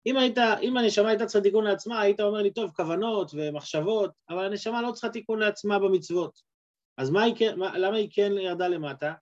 אם, 0.05 0.17
היית, 0.17 0.37
אם 0.61 0.77
הנשמה 0.77 1.09
הייתה 1.09 1.25
צריכה 1.25 1.43
תיקון 1.43 1.63
לעצמה, 1.63 2.01
היית 2.01 2.19
אומר 2.19 2.41
לי, 2.41 2.53
טוב, 2.53 2.71
כוונות 2.71 3.31
ומחשבות, 3.33 4.11
אבל 4.29 4.45
הנשמה 4.45 4.81
לא 4.81 4.91
צריכה 4.91 5.09
תיקון 5.09 5.39
לעצמה 5.39 5.79
במצוות. 5.79 6.52
אז 6.97 7.09
מה 7.09 7.23
היא, 7.23 7.35
כן, 7.39 7.59
מה, 7.59 7.77
למה 7.77 7.97
היא 7.97 8.09
כן 8.13 8.31
ירדה 8.41 8.67
למטה? 8.67 9.13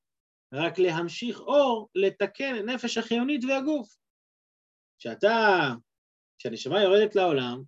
רק 0.54 0.80
להמשיך 0.80 1.40
אור, 1.40 1.90
לתקן 1.96 2.70
נפש 2.70 2.98
החיונית 2.98 3.44
והגוף. 3.44 3.96
כשאתה 5.00 5.70
כשהנשמה 6.38 6.82
יורדת 6.82 7.16
לעולם, 7.16 7.64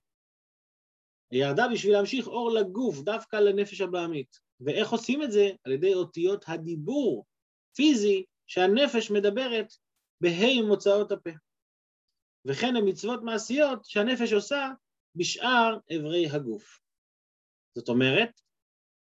היא 1.31 1.43
ירדה 1.43 1.63
בשביל 1.73 1.93
להמשיך 1.93 2.27
אור 2.27 2.51
לגוף, 2.51 3.01
דווקא 3.01 3.35
לנפש 3.35 3.81
הבעמית. 3.81 4.39
ואיך 4.59 4.89
עושים 4.89 5.23
את 5.23 5.31
זה? 5.31 5.49
על 5.63 5.71
ידי 5.71 5.93
אותיות 5.93 6.45
הדיבור, 6.47 7.25
פיזי, 7.75 8.25
שהנפש 8.47 9.11
מדברת 9.11 9.67
בה' 10.21 10.67
מוצאות 10.67 11.11
הפה. 11.11 11.29
וכן 12.47 12.75
המצוות 12.75 13.19
מעשיות 13.23 13.85
שהנפש 13.85 14.33
עושה 14.33 14.69
בשאר 15.15 15.77
אברי 15.95 16.29
הגוף. 16.29 16.79
זאת 17.77 17.89
אומרת, 17.89 18.41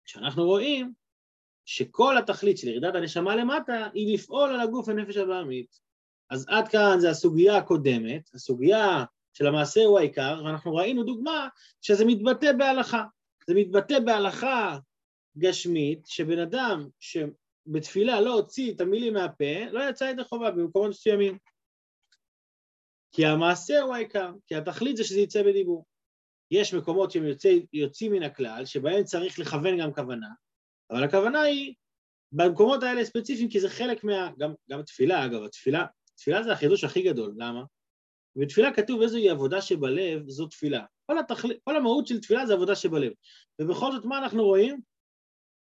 כשאנחנו 0.08 0.46
רואים 0.46 0.94
שכל 1.66 2.18
התכלית 2.18 2.58
של 2.58 2.68
ירידת 2.68 2.96
הנשמה 2.96 3.36
למטה 3.36 3.90
היא 3.94 4.14
לפעול 4.14 4.50
על 4.50 4.60
הגוף 4.60 4.90
הנפש 4.90 5.18
הבעמית. 5.18 5.80
אז 6.30 6.46
עד 6.50 6.68
כאן 6.68 7.00
זה 7.00 7.10
הסוגיה 7.10 7.58
הקודמת, 7.58 8.30
הסוגיה 8.34 9.04
של 9.34 9.48
המעשה 9.48 9.82
הוא 9.86 10.00
העיקר, 10.00 10.42
ואנחנו 10.46 10.76
ראינו 10.76 11.04
דוגמה 11.04 11.48
שזה 11.82 12.06
מתבטא 12.06 12.52
בהלכה. 12.58 13.04
זה 13.48 13.54
מתבטא 13.56 14.00
בהלכה 14.00 14.78
גשמית, 15.38 16.06
שבן 16.06 16.40
אדם 16.40 16.90
שבתפילה 17.00 18.22
לא 18.22 18.34
הוציא 18.34 18.74
את 18.74 18.82
המילים 18.82 19.14
מהפה, 19.14 19.70
לא 19.72 19.90
יצא 19.90 20.04
ידי 20.04 20.24
חובה 20.24 20.52
במקומות 20.52 20.90
מסוימים. 20.90 21.38
כי 23.12 23.26
המעשה 23.26 23.82
הוא 23.82 23.96
העיקר, 23.96 24.32
כי 24.48 24.56
התכלית 24.56 24.98
זה 24.98 25.04
שזה 25.04 25.20
יצא 25.20 25.44
בדיבור. 25.44 25.86
יש 26.52 26.74
מקומות 26.74 27.12
שהם 27.12 27.24
יוצא, 27.24 27.54
יוצאים 27.74 28.12
מן 28.12 28.24
הכלל, 28.24 28.66
שבהם 28.66 29.04
צריך 29.04 29.40
לכוון 29.40 29.78
גם 29.80 29.94
כוונה, 29.94 30.28
אבל 30.92 31.04
הכוונה 31.04 31.42
היא 31.42 31.74
במקומות 32.32 32.84
האלה 32.84 33.06
ספציפיים, 33.06 33.50
כי 33.50 33.60
זה 33.60 33.70
חלק 33.70 34.04
מה... 34.04 34.32
גם, 34.40 34.54
גם 34.70 34.82
תפילה, 34.82 35.26
אגב, 35.26 35.44
התפילה, 35.44 35.86
תפילה 36.16 36.44
זה 36.44 36.52
החידוש 36.52 36.84
הכי 36.84 37.02
גדול, 37.04 37.34
למה? 37.38 37.64
בתפילה 38.36 38.74
כתוב 38.74 39.02
איזוהי 39.02 39.30
עבודה 39.30 39.62
שבלב, 39.62 40.30
זו 40.30 40.48
תפילה. 40.48 40.86
כל, 41.06 41.20
התכל... 41.20 41.48
כל 41.64 41.76
המהות 41.76 42.08
של 42.08 42.22
תפילה 42.22 42.46
זה 42.46 42.54
עבודה 42.54 42.76
שבלב. 42.76 43.12
ובכל 43.62 43.92
זאת, 43.92 44.06
מה 44.06 44.18
אנחנו 44.18 44.44
רואים? 44.44 44.82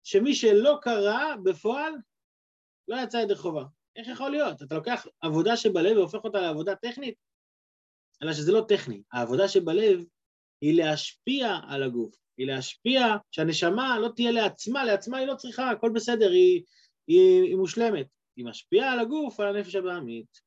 שמי 0.03 0.35
שלא 0.35 0.77
קרא 0.81 1.35
בפועל, 1.43 1.93
לא 2.87 2.95
יצא 3.03 3.17
ידי 3.17 3.35
חובה. 3.35 3.63
איך 3.95 4.07
יכול 4.07 4.29
להיות? 4.29 4.61
אתה 4.61 4.75
לוקח 4.75 5.07
עבודה 5.21 5.57
שבלב 5.57 5.97
והופך 5.97 6.23
אותה 6.23 6.41
לעבודה 6.41 6.75
טכנית? 6.75 7.15
אלא 8.23 8.33
שזה 8.33 8.51
לא 8.51 8.65
טכני. 8.67 9.01
העבודה 9.11 9.47
שבלב 9.47 10.03
היא 10.61 10.83
להשפיע 10.83 11.59
על 11.67 11.83
הגוף, 11.83 12.15
היא 12.37 12.47
להשפיע, 12.47 13.05
שהנשמה 13.31 13.99
לא 13.99 14.09
תהיה 14.15 14.31
לעצמה, 14.31 14.85
לעצמה 14.85 15.17
היא 15.17 15.27
לא 15.27 15.35
צריכה, 15.35 15.69
הכל 15.69 15.89
בסדר, 15.95 16.31
היא, 16.31 16.63
היא, 17.07 17.43
היא 17.43 17.55
מושלמת. 17.55 18.07
היא 18.35 18.45
משפיעה 18.45 18.93
על 18.93 18.99
הגוף, 18.99 19.39
על 19.39 19.55
הנפש 19.55 19.75
הבעמית. 19.75 20.41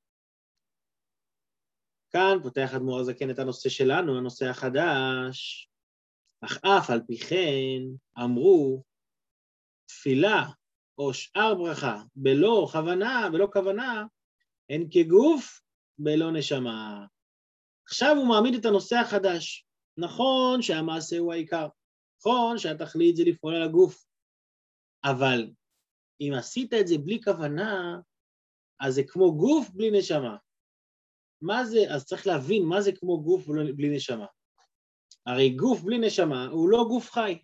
כאן 2.10 2.38
פותח 2.42 2.70
אדמו"ר 2.76 3.00
הזקן 3.00 3.30
את 3.30 3.38
הנושא 3.38 3.68
שלנו, 3.68 4.18
הנושא 4.18 4.46
החדש. 4.46 5.68
אך 6.40 6.58
אף 6.64 6.90
על 6.90 7.00
פי 7.06 7.18
כן 7.18 7.82
אמרו 8.24 8.82
תפילה 9.86 10.44
או 10.98 11.14
שאר 11.14 11.54
ברכה 11.54 12.02
בלא 12.16 12.68
כוונה, 12.72 13.28
בלא 13.32 13.48
כוונה, 13.52 14.04
הן 14.70 14.84
כגוף 14.90 15.60
בלא 15.98 16.32
נשמה. 16.32 17.06
עכשיו 17.86 18.16
הוא 18.16 18.28
מעמיד 18.28 18.54
את 18.54 18.64
הנושא 18.64 18.96
החדש. 18.96 19.67
נכון 19.98 20.62
שהמעשה 20.62 21.18
הוא 21.18 21.32
העיקר, 21.32 21.68
נכון 22.20 22.58
שהתכלית 22.58 23.16
זה 23.16 23.24
לפעול 23.24 23.54
על 23.54 23.62
הגוף, 23.62 24.04
אבל 25.04 25.50
אם 26.20 26.32
עשית 26.38 26.74
את 26.74 26.86
זה 26.86 26.98
בלי 26.98 27.22
כוונה, 27.22 28.00
אז 28.80 28.94
זה 28.94 29.02
כמו 29.08 29.36
גוף 29.36 29.70
בלי 29.70 29.98
נשמה. 29.98 30.36
מה 31.42 31.64
זה, 31.64 31.94
אז 31.94 32.04
צריך 32.04 32.26
להבין 32.26 32.64
מה 32.64 32.80
זה 32.80 32.92
כמו 32.92 33.22
גוף 33.22 33.46
בלי 33.76 33.96
נשמה. 33.96 34.26
הרי 35.26 35.50
גוף 35.50 35.80
בלי 35.80 35.98
נשמה 35.98 36.46
הוא 36.46 36.70
לא 36.70 36.84
גוף 36.88 37.10
חי. 37.10 37.38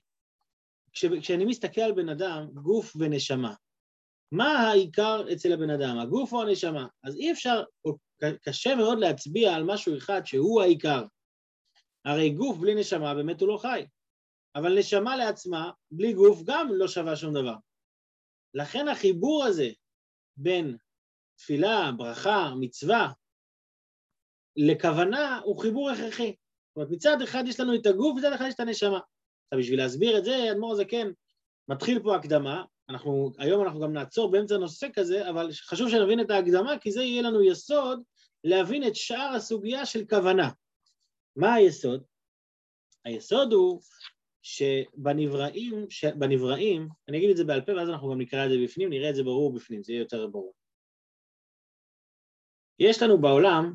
כש, 0.92 1.04
כשאני 1.04 1.44
מסתכל 1.44 1.80
על 1.80 1.92
בן 1.92 2.08
אדם, 2.08 2.46
גוף 2.54 2.96
ונשמה, 2.96 3.54
מה 4.32 4.48
העיקר 4.48 5.24
אצל 5.32 5.52
הבן 5.52 5.70
אדם, 5.70 5.98
הגוף 5.98 6.32
או 6.32 6.42
הנשמה? 6.42 6.86
אז 7.04 7.16
אי 7.16 7.32
אפשר, 7.32 7.62
קשה 8.42 8.74
מאוד 8.74 8.98
להצביע 8.98 9.54
על 9.54 9.64
משהו 9.64 9.96
אחד 9.98 10.26
שהוא 10.26 10.62
העיקר. 10.62 11.04
הרי 12.04 12.30
גוף 12.30 12.58
בלי 12.58 12.74
נשמה 12.74 13.14
באמת 13.14 13.40
הוא 13.40 13.48
לא 13.48 13.58
חי, 13.58 13.86
אבל 14.54 14.78
נשמה 14.78 15.16
לעצמה, 15.16 15.70
בלי 15.90 16.12
גוף, 16.12 16.42
גם 16.44 16.68
לא 16.72 16.88
שווה 16.88 17.16
שום 17.16 17.34
דבר. 17.34 17.54
לכן 18.54 18.88
החיבור 18.88 19.44
הזה 19.44 19.68
בין 20.36 20.76
תפילה, 21.36 21.90
ברכה, 21.96 22.54
מצווה, 22.60 23.12
לכוונה, 24.56 25.40
הוא 25.44 25.60
חיבור 25.60 25.90
הכרחי. 25.90 26.34
זאת 26.68 26.76
אומרת, 26.76 26.90
מצד 26.90 27.22
אחד 27.22 27.44
יש 27.46 27.60
לנו 27.60 27.74
את 27.74 27.86
הגוף, 27.86 28.18
מצד 28.18 28.32
אחד 28.32 28.44
יש 28.48 28.54
את 28.54 28.60
הנשמה. 28.60 29.00
עכשיו, 29.44 29.58
בשביל 29.58 29.78
להסביר 29.78 30.18
את 30.18 30.24
זה, 30.24 30.52
אדמו"ר 30.52 30.72
הזה 30.72 30.84
כן, 30.84 31.08
מתחיל 31.68 32.02
פה 32.02 32.16
הקדמה, 32.16 32.64
אנחנו, 32.88 33.32
היום 33.38 33.62
אנחנו 33.62 33.80
גם 33.80 33.92
נעצור 33.92 34.30
באמצע 34.30 34.56
נושא 34.56 34.86
כזה, 34.94 35.30
אבל 35.30 35.48
חשוב 35.52 35.90
שנבין 35.90 36.20
את 36.20 36.30
ההקדמה, 36.30 36.78
כי 36.78 36.92
זה 36.92 37.02
יהיה 37.02 37.22
לנו 37.22 37.44
יסוד 37.44 38.02
להבין 38.44 38.86
את 38.86 38.96
שאר 38.96 39.32
הסוגיה 39.36 39.86
של 39.86 40.04
כוונה. 40.10 40.50
מה 41.36 41.54
היסוד? 41.54 42.04
היסוד 43.04 43.52
הוא 43.52 43.80
שבנבראים, 44.42 45.90
שבנבראים, 45.90 46.88
אני 47.08 47.18
אגיד 47.18 47.30
את 47.30 47.36
זה 47.36 47.44
בעל 47.44 47.60
פה 47.60 47.72
ואז 47.72 47.88
אנחנו 47.88 48.10
גם 48.10 48.20
נקרא 48.20 48.44
את 48.44 48.50
זה 48.50 48.56
בפנים, 48.64 48.90
נראה 48.90 49.10
את 49.10 49.14
זה 49.14 49.22
ברור 49.22 49.54
בפנים, 49.54 49.82
זה 49.82 49.92
יהיה 49.92 50.00
יותר 50.00 50.26
ברור. 50.26 50.54
יש 52.78 53.02
לנו 53.02 53.20
בעולם 53.20 53.74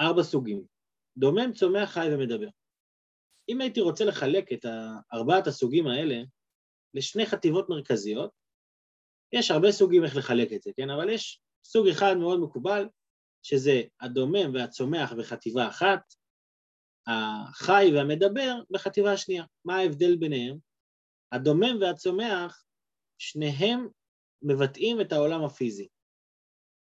ארבע 0.00 0.22
סוגים, 0.22 0.64
דומם, 1.16 1.52
צומח, 1.52 1.90
חי 1.90 2.06
ומדבר. 2.12 2.48
אם 3.48 3.60
הייתי 3.60 3.80
רוצה 3.80 4.04
לחלק 4.04 4.52
את 4.52 4.64
ארבעת 5.12 5.46
הסוגים 5.46 5.86
האלה 5.86 6.22
לשני 6.94 7.26
חטיבות 7.26 7.68
מרכזיות, 7.68 8.30
יש 9.32 9.50
הרבה 9.50 9.72
סוגים 9.72 10.04
איך 10.04 10.16
לחלק 10.16 10.52
את 10.52 10.62
זה, 10.62 10.70
כן? 10.76 10.90
אבל 10.90 11.10
יש 11.10 11.40
סוג 11.64 11.88
אחד 11.88 12.14
מאוד 12.16 12.40
מקובל, 12.40 12.88
שזה 13.42 13.82
הדומם 14.00 14.54
והצומח 14.54 15.12
בחטיבה 15.12 15.68
אחת, 15.68 16.00
החי 17.06 17.90
והמדבר 17.94 18.54
בחטיבה 18.70 19.12
השנייה. 19.12 19.44
מה 19.64 19.76
ההבדל 19.76 20.16
ביניהם? 20.16 20.56
הדומם 21.32 21.78
והצומח, 21.80 22.64
שניהם 23.18 23.88
מבטאים 24.42 25.00
את 25.00 25.12
העולם 25.12 25.44
הפיזי. 25.44 25.88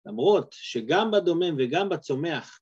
למרות 0.06 0.56
שגם 0.58 1.12
בדומם 1.12 1.56
וגם 1.58 1.90
בצומח 1.90 2.60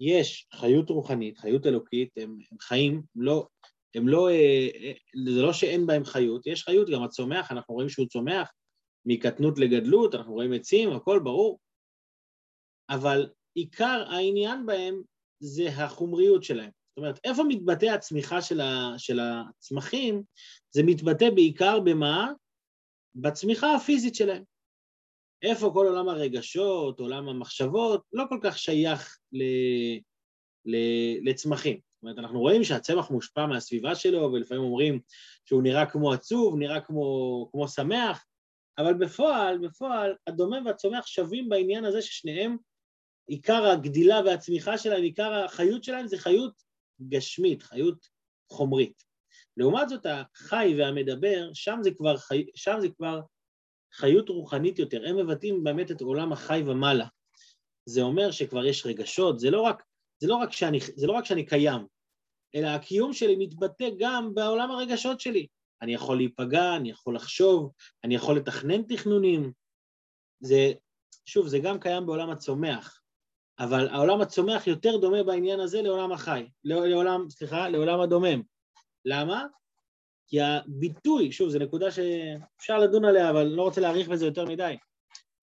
יש 0.00 0.48
חיות 0.54 0.90
רוחנית, 0.90 1.38
חיות 1.38 1.66
אלוקית, 1.66 2.10
הם, 2.16 2.38
הם 2.52 2.58
חיים, 2.60 3.02
הם 3.16 3.22
לא, 3.22 3.48
הם 3.94 4.08
לא, 4.08 4.28
אה, 4.28 4.68
אה, 4.74 4.92
זה 5.34 5.42
לא 5.42 5.52
שאין 5.52 5.86
בהם 5.86 6.04
חיות, 6.04 6.46
יש 6.46 6.64
חיות, 6.64 6.90
גם 6.90 7.02
הצומח, 7.02 7.52
אנחנו 7.52 7.74
רואים 7.74 7.88
שהוא 7.88 8.06
צומח 8.06 8.52
מקטנות 9.06 9.58
לגדלות, 9.58 10.14
אנחנו 10.14 10.32
רואים 10.32 10.52
עצים, 10.52 10.92
הכל 10.92 11.20
ברור, 11.24 11.58
אבל 12.90 13.30
עיקר 13.54 14.04
העניין 14.10 14.66
בהם 14.66 15.02
זה 15.40 15.68
החומריות 15.68 16.44
שלהם. 16.44 16.70
זאת 16.90 16.96
אומרת, 16.96 17.20
איפה 17.24 17.42
מתבטא 17.48 17.86
הצמיחה 17.86 18.42
של, 18.42 18.60
ה, 18.60 18.94
של 18.98 19.20
הצמחים? 19.20 20.22
זה 20.70 20.82
מתבטא 20.82 21.30
בעיקר 21.30 21.80
במה? 21.80 22.32
בצמיחה 23.14 23.74
הפיזית 23.74 24.14
שלהם. 24.14 24.42
איפה 25.42 25.70
כל 25.74 25.86
עולם 25.86 26.08
הרגשות, 26.08 27.00
עולם 27.00 27.28
המחשבות, 27.28 28.02
לא 28.12 28.24
כל 28.28 28.38
כך 28.42 28.58
שייך 28.58 29.18
ל, 29.32 29.42
ל, 30.66 30.76
לצמחים. 31.30 31.80
זאת 32.00 32.02
אומרת, 32.02 32.18
אנחנו 32.18 32.40
רואים 32.40 32.64
שהצמח 32.64 33.10
מושפע 33.10 33.46
מהסביבה 33.46 33.94
שלו, 33.94 34.32
ולפעמים 34.32 34.62
אומרים 34.62 35.00
שהוא 35.44 35.62
נראה 35.62 35.86
כמו 35.86 36.12
עצוב, 36.12 36.58
נראה 36.58 36.80
כמו, 36.80 37.48
כמו 37.52 37.68
שמח, 37.68 38.24
אבל 38.78 38.94
בפועל, 38.94 39.58
בפועל, 39.58 40.14
הדומם 40.26 40.66
והצומח 40.66 41.06
שווים 41.06 41.48
בעניין 41.48 41.84
הזה 41.84 42.02
ששניהם, 42.02 42.56
עיקר 43.26 43.66
הגדילה 43.66 44.20
והצמיחה 44.24 44.78
שלהם, 44.78 45.02
עיקר 45.02 45.32
החיות 45.32 45.84
שלהם 45.84 46.06
זה 46.06 46.18
חיות 46.18 46.69
גשמית, 47.08 47.62
חיות 47.62 48.08
חומרית. 48.52 49.02
לעומת 49.56 49.88
זאת, 49.88 50.06
החי 50.06 50.74
והמדבר, 50.78 51.50
שם 51.54 51.78
זה 51.82 51.90
כבר, 51.90 52.16
חי, 52.16 52.46
שם 52.54 52.76
זה 52.80 52.88
כבר 52.88 53.20
חיות 53.94 54.28
רוחנית 54.28 54.78
יותר, 54.78 55.08
הם 55.08 55.16
מבטאים 55.16 55.64
באמת 55.64 55.90
את 55.90 56.00
עולם 56.00 56.32
החי 56.32 56.62
ומעלה. 56.66 57.06
זה 57.86 58.02
אומר 58.02 58.30
שכבר 58.30 58.64
יש 58.64 58.86
רגשות, 58.86 59.40
זה 59.40 59.50
לא 59.50 59.60
רק, 59.60 59.82
זה 60.18 60.28
לא 60.28 60.36
רק, 60.36 60.52
שאני, 60.52 60.78
זה 60.96 61.06
לא 61.06 61.12
רק 61.12 61.24
שאני 61.24 61.46
קיים, 61.46 61.86
אלא 62.54 62.66
הקיום 62.66 63.12
שלי 63.12 63.36
מתבטא 63.36 63.88
גם 63.98 64.34
בעולם 64.34 64.70
הרגשות 64.70 65.20
שלי. 65.20 65.46
אני 65.82 65.94
יכול 65.94 66.16
להיפגע, 66.16 66.76
אני 66.76 66.90
יכול 66.90 67.16
לחשוב, 67.16 67.72
אני 68.04 68.14
יכול 68.14 68.36
לתכנן 68.36 68.82
תכנונים. 68.82 69.52
זה, 70.40 70.72
שוב, 71.26 71.48
זה 71.48 71.58
גם 71.58 71.80
קיים 71.80 72.06
בעולם 72.06 72.30
הצומח, 72.30 72.99
אבל 73.60 73.88
העולם 73.88 74.20
הצומח 74.20 74.66
יותר 74.66 74.96
דומה 74.96 75.22
בעניין 75.22 75.60
הזה 75.60 75.82
לעולם 75.82 76.12
החי, 76.12 76.46
לעולם, 76.64 77.30
סליחה, 77.30 77.68
לעולם 77.68 78.00
הדומם. 78.00 78.42
למה? 79.04 79.46
כי 80.26 80.40
הביטוי, 80.40 81.32
שוב, 81.32 81.48
זו 81.48 81.58
נקודה 81.58 81.90
שאפשר 81.90 82.78
לדון 82.78 83.04
עליה, 83.04 83.30
אבל 83.30 83.42
לא 83.46 83.62
רוצה 83.62 83.80
להאריך 83.80 84.08
בזה 84.08 84.26
יותר 84.26 84.44
מדי. 84.44 84.76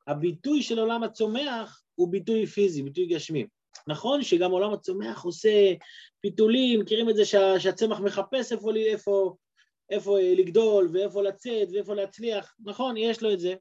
הביטוי 0.07 0.62
של 0.62 0.79
עולם 0.79 1.03
הצומח 1.03 1.81
הוא 1.95 2.12
ביטוי 2.12 2.45
פיזי, 2.45 2.83
ביטוי 2.83 3.05
גשמי. 3.05 3.47
נכון 3.88 4.24
שגם 4.24 4.51
עולם 4.51 4.74
הצומח 4.74 5.24
עושה 5.24 5.74
פיתולים, 6.21 6.79
מכירים 6.79 7.09
את 7.09 7.15
זה 7.15 7.25
שה, 7.25 7.59
שהצמח 7.59 8.00
מחפש 8.00 8.51
איפה, 8.51 8.71
איפה, 8.75 9.36
איפה 9.89 10.19
לגדול 10.19 10.89
ואיפה 10.91 11.24
לצאת 11.24 11.67
ואיפה 11.74 11.93
להצליח, 11.93 12.55
נכון, 12.65 12.97
יש 12.97 13.24
לו 13.24 13.33
את 13.33 13.39
זה, 13.39 13.55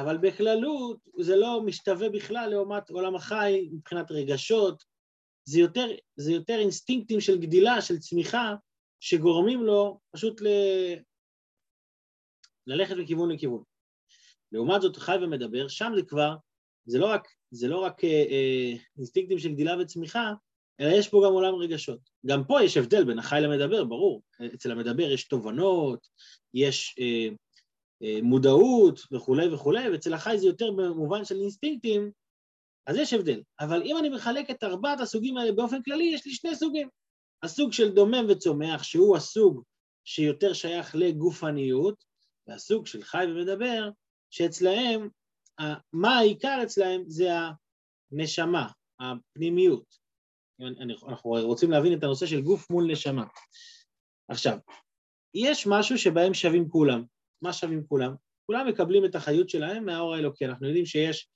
אבל 0.00 0.18
בכללות 0.18 0.98
זה 1.20 1.36
לא 1.36 1.62
משתווה 1.62 2.08
בכלל 2.08 2.50
לעומת 2.50 2.90
עולם 2.90 3.14
החי 3.14 3.68
מבחינת 3.72 4.10
רגשות, 4.10 4.84
זה 5.44 5.60
יותר, 5.60 5.86
זה 6.16 6.32
יותר 6.32 6.58
אינסטינקטים 6.58 7.20
של 7.20 7.38
גדילה, 7.38 7.82
של 7.82 7.98
צמיחה, 7.98 8.54
שגורמים 9.00 9.62
לו 9.62 10.00
פשוט 10.12 10.40
ל... 10.40 10.46
ללכת 12.66 12.94
מכיוון 12.96 13.30
לכיוון. 13.30 13.62
לעומת 14.52 14.82
זאת, 14.82 14.96
חי 14.96 15.16
ומדבר, 15.22 15.68
שם 15.68 15.92
זה 15.96 16.02
כבר, 16.02 16.34
זה 16.86 16.98
לא 16.98 17.06
רק, 17.06 17.28
זה 17.50 17.68
לא 17.68 17.78
רק 17.78 18.04
אה, 18.04 18.24
אה, 18.30 18.72
אינסטינקטים 18.96 19.38
של 19.38 19.52
גדילה 19.52 19.78
וצמיחה, 19.80 20.32
אלא 20.80 20.90
יש 20.92 21.08
פה 21.08 21.22
גם 21.26 21.32
עולם 21.32 21.54
רגשות. 21.54 22.00
גם 22.26 22.44
פה 22.44 22.62
יש 22.62 22.76
הבדל 22.76 23.04
בין 23.04 23.18
החי 23.18 23.40
למדבר, 23.42 23.84
ברור. 23.84 24.22
אצל 24.54 24.70
המדבר 24.70 25.10
יש 25.10 25.28
תובנות, 25.28 26.08
יש 26.54 26.96
אה, 27.00 27.28
מודעות 28.22 29.00
וכולי 29.12 29.54
וכולי, 29.54 29.90
ואצל 29.90 30.14
החי 30.14 30.38
זה 30.38 30.46
יותר 30.46 30.70
במובן 30.70 31.24
של 31.24 31.34
אינסטינקטים, 31.34 32.10
אז 32.86 32.96
יש 32.96 33.12
הבדל. 33.12 33.42
אבל 33.60 33.82
אם 33.82 33.96
אני 33.98 34.08
מחלק 34.08 34.50
את 34.50 34.64
ארבעת 34.64 35.00
הסוגים 35.00 35.36
האלה 35.36 35.52
באופן 35.52 35.82
כללי, 35.82 36.04
יש 36.04 36.26
לי 36.26 36.32
שני 36.32 36.54
סוגים. 36.54 36.88
הסוג 37.42 37.72
של 37.72 37.90
דומם 37.90 38.26
וצומח, 38.28 38.82
שהוא 38.82 39.16
הסוג 39.16 39.62
שיותר 40.04 40.52
שייך 40.52 40.94
לגופניות, 40.94 42.04
והסוג 42.46 42.86
של 42.86 43.02
חי 43.02 43.24
ומדבר, 43.28 43.90
שאצלהם, 44.30 45.08
מה 45.92 46.18
העיקר 46.18 46.60
אצלהם 46.62 47.02
זה 47.06 47.30
הנשמה, 48.12 48.68
הפנימיות. 49.00 50.00
אנחנו 51.08 51.30
רוצים 51.30 51.70
להבין 51.70 51.98
את 51.98 52.04
הנושא 52.04 52.26
של 52.26 52.40
גוף 52.40 52.70
מול 52.70 52.92
נשמה. 52.92 53.24
עכשיו, 54.28 54.58
יש 55.34 55.66
משהו 55.66 55.98
שבהם 55.98 56.34
שווים 56.34 56.68
כולם. 56.68 57.04
מה 57.42 57.52
שווים 57.52 57.84
כולם? 57.88 58.14
כולם 58.46 58.68
מקבלים 58.68 59.04
את 59.04 59.14
החיות 59.14 59.50
שלהם 59.50 59.84
מהאור 59.84 60.14
האלוקי. 60.14 60.46
אנחנו 60.46 60.66
יודעים 60.66 60.86
שיש, 60.86 61.28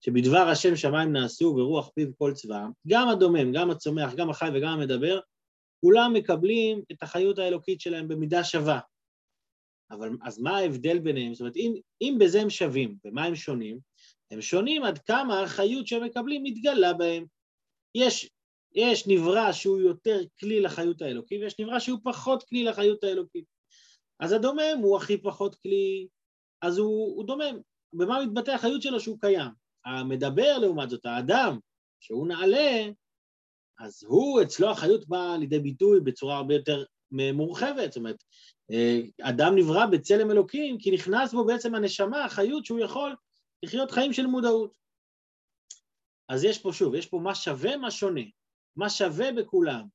שבדבר 0.00 0.48
השם 0.48 0.76
שמיים 0.76 1.12
נעשו 1.12 1.54
ורוח 1.58 1.90
פיו 1.94 2.08
כל 2.18 2.32
צבאם, 2.34 2.70
גם 2.88 3.08
הדומם, 3.08 3.52
גם 3.52 3.70
הצומח, 3.70 4.14
גם 4.14 4.30
החי 4.30 4.48
וגם 4.54 4.68
המדבר, 4.68 5.20
כולם 5.80 6.12
מקבלים 6.14 6.82
את 6.92 7.02
החיות 7.02 7.38
האלוקית 7.38 7.80
שלהם 7.80 8.08
במידה 8.08 8.44
שווה. 8.44 8.80
אבל 9.90 10.10
אז 10.22 10.38
מה 10.38 10.56
ההבדל 10.56 10.98
ביניהם? 10.98 11.34
זאת 11.34 11.40
אומרת, 11.40 11.56
אם, 11.56 11.74
אם 12.00 12.16
בזה 12.20 12.42
הם 12.42 12.50
שווים, 12.50 12.96
במה 13.04 13.24
הם 13.24 13.34
שונים? 13.36 13.78
הם 14.30 14.40
שונים 14.40 14.82
עד 14.82 14.98
כמה 14.98 15.42
החיות 15.42 15.86
שהם 15.86 16.04
מקבלים 16.04 16.42
מתגלה 16.42 16.92
בהם. 16.92 17.24
יש, 17.94 18.30
יש 18.74 19.06
נברא 19.06 19.52
שהוא 19.52 19.80
יותר 19.80 20.20
כלי 20.40 20.60
לחיות 20.60 21.02
האלוקית, 21.02 21.40
ויש 21.40 21.58
נברא 21.58 21.78
שהוא 21.78 21.98
פחות 22.04 22.42
כלי 22.42 22.64
לחיות 22.64 23.04
האלוקית. 23.04 23.44
אז 24.20 24.32
הדומם 24.32 24.78
הוא 24.82 24.96
הכי 24.96 25.22
פחות 25.22 25.54
כלי, 25.54 26.08
אז 26.62 26.78
הוא, 26.78 27.16
הוא 27.16 27.26
דומם. 27.26 27.60
במה 27.92 28.24
מתבטא 28.24 28.50
החיות 28.50 28.82
שלו 28.82 29.00
שהוא 29.00 29.18
קיים? 29.20 29.50
המדבר, 29.84 30.58
לעומת 30.58 30.90
זאת, 30.90 31.06
האדם, 31.06 31.58
שהוא 32.00 32.28
נעלה, 32.28 32.88
אז 33.78 34.04
הוא, 34.04 34.42
אצלו 34.42 34.70
החיות 34.70 35.08
באה 35.08 35.38
לידי 35.38 35.58
ביטוי 35.58 36.00
בצורה 36.00 36.36
הרבה 36.36 36.54
יותר 36.54 36.84
מורחבת, 37.34 37.92
זאת 37.92 37.96
אומרת, 37.96 38.24
אה, 38.72 39.00
אדם 39.22 39.54
נברא 39.56 39.86
בצלם 39.86 40.30
אלוקים, 40.30 40.78
כי 40.78 40.90
נכנס 40.90 41.32
בו 41.32 41.44
בעצם 41.44 41.74
הנשמה, 41.74 42.24
החיות 42.24 42.64
שהוא 42.64 42.80
יכול 42.80 43.16
לחיות 43.62 43.90
חיים 43.90 44.12
של 44.12 44.26
מודעות. 44.26 44.72
אז 46.28 46.44
יש 46.44 46.58
פה 46.58 46.72
שוב, 46.72 46.94
יש 46.94 47.06
פה 47.06 47.18
מה 47.18 47.34
שווה, 47.34 47.76
מה 47.76 47.90
שונה. 47.90 48.24
מה 48.76 48.90
שווה 48.90 49.32
בכולם? 49.32 49.86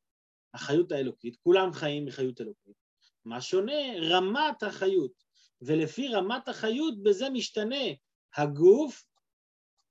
החיות 0.54 0.92
האלוקית, 0.92 1.36
כולם 1.44 1.74
חיים 1.74 2.06
מחיות 2.06 2.42
אלוקית. 2.42 2.85
מה 3.26 3.42
שונה? 3.42 4.00
רמת 4.10 4.64
החיות. 4.64 5.12
ולפי 5.62 6.08
רמת 6.08 6.48
החיות, 6.48 7.04
בזה 7.04 7.30
משתנה 7.30 7.86
הגוף, 8.38 9.06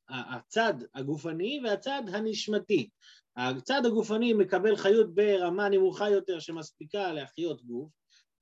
הצד 0.09 0.75
הגופני 0.95 1.61
והצד 1.65 2.03
הנשמתי. 2.13 2.89
הצד 3.37 3.87
הגופני 3.87 4.33
מקבל 4.33 4.77
חיות 4.77 5.15
ברמה 5.15 5.69
נמוכה 5.69 6.11
יותר 6.11 6.41
שמספיקה 6.41 7.13
להחיות 7.13 7.63
גוף, 7.63 7.93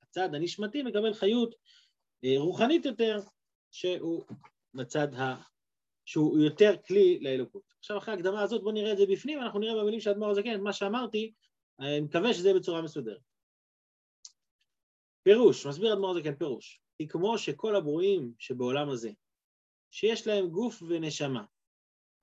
הצד 0.03 0.35
הנשמתי 0.35 0.83
מקבל 0.83 1.13
חיות 1.13 1.55
אה, 2.25 2.35
רוחנית 2.37 2.85
יותר, 2.85 3.19
שהוא 3.71 4.23
בצד 4.73 5.13
ה... 5.15 5.35
שהוא 6.05 6.39
יותר 6.39 6.75
כלי 6.87 7.19
לאלוקות. 7.21 7.61
עכשיו 7.79 7.97
אחרי 7.97 8.13
ההקדמה 8.13 8.41
הזאת 8.41 8.63
בואו 8.63 8.73
נראה 8.73 8.91
את 8.91 8.97
זה 8.97 9.05
בפנים, 9.05 9.41
אנחנו 9.41 9.59
נראה 9.59 9.81
במילים 9.81 9.99
של 9.99 10.09
אדמו"ר 10.09 10.29
הזקן 10.31 10.55
את 10.55 10.59
מה 10.59 10.73
שאמרתי, 10.73 11.33
אני 11.79 12.01
מקווה 12.01 12.33
שזה 12.33 12.47
יהיה 12.47 12.59
בצורה 12.59 12.81
מסודרת. 12.81 13.32
פירוש, 15.23 15.65
מסביר 15.65 15.93
אדמו"ר 15.93 16.17
הזקן 16.17 16.35
פירוש, 16.35 16.81
כי 16.97 17.07
כמו 17.07 17.37
שכל 17.37 17.75
הברואים 17.75 18.33
שבעולם 18.39 18.89
הזה, 18.89 19.11
שיש 19.91 20.27
להם 20.27 20.49
גוף 20.49 20.81
ונשמה, 20.81 21.45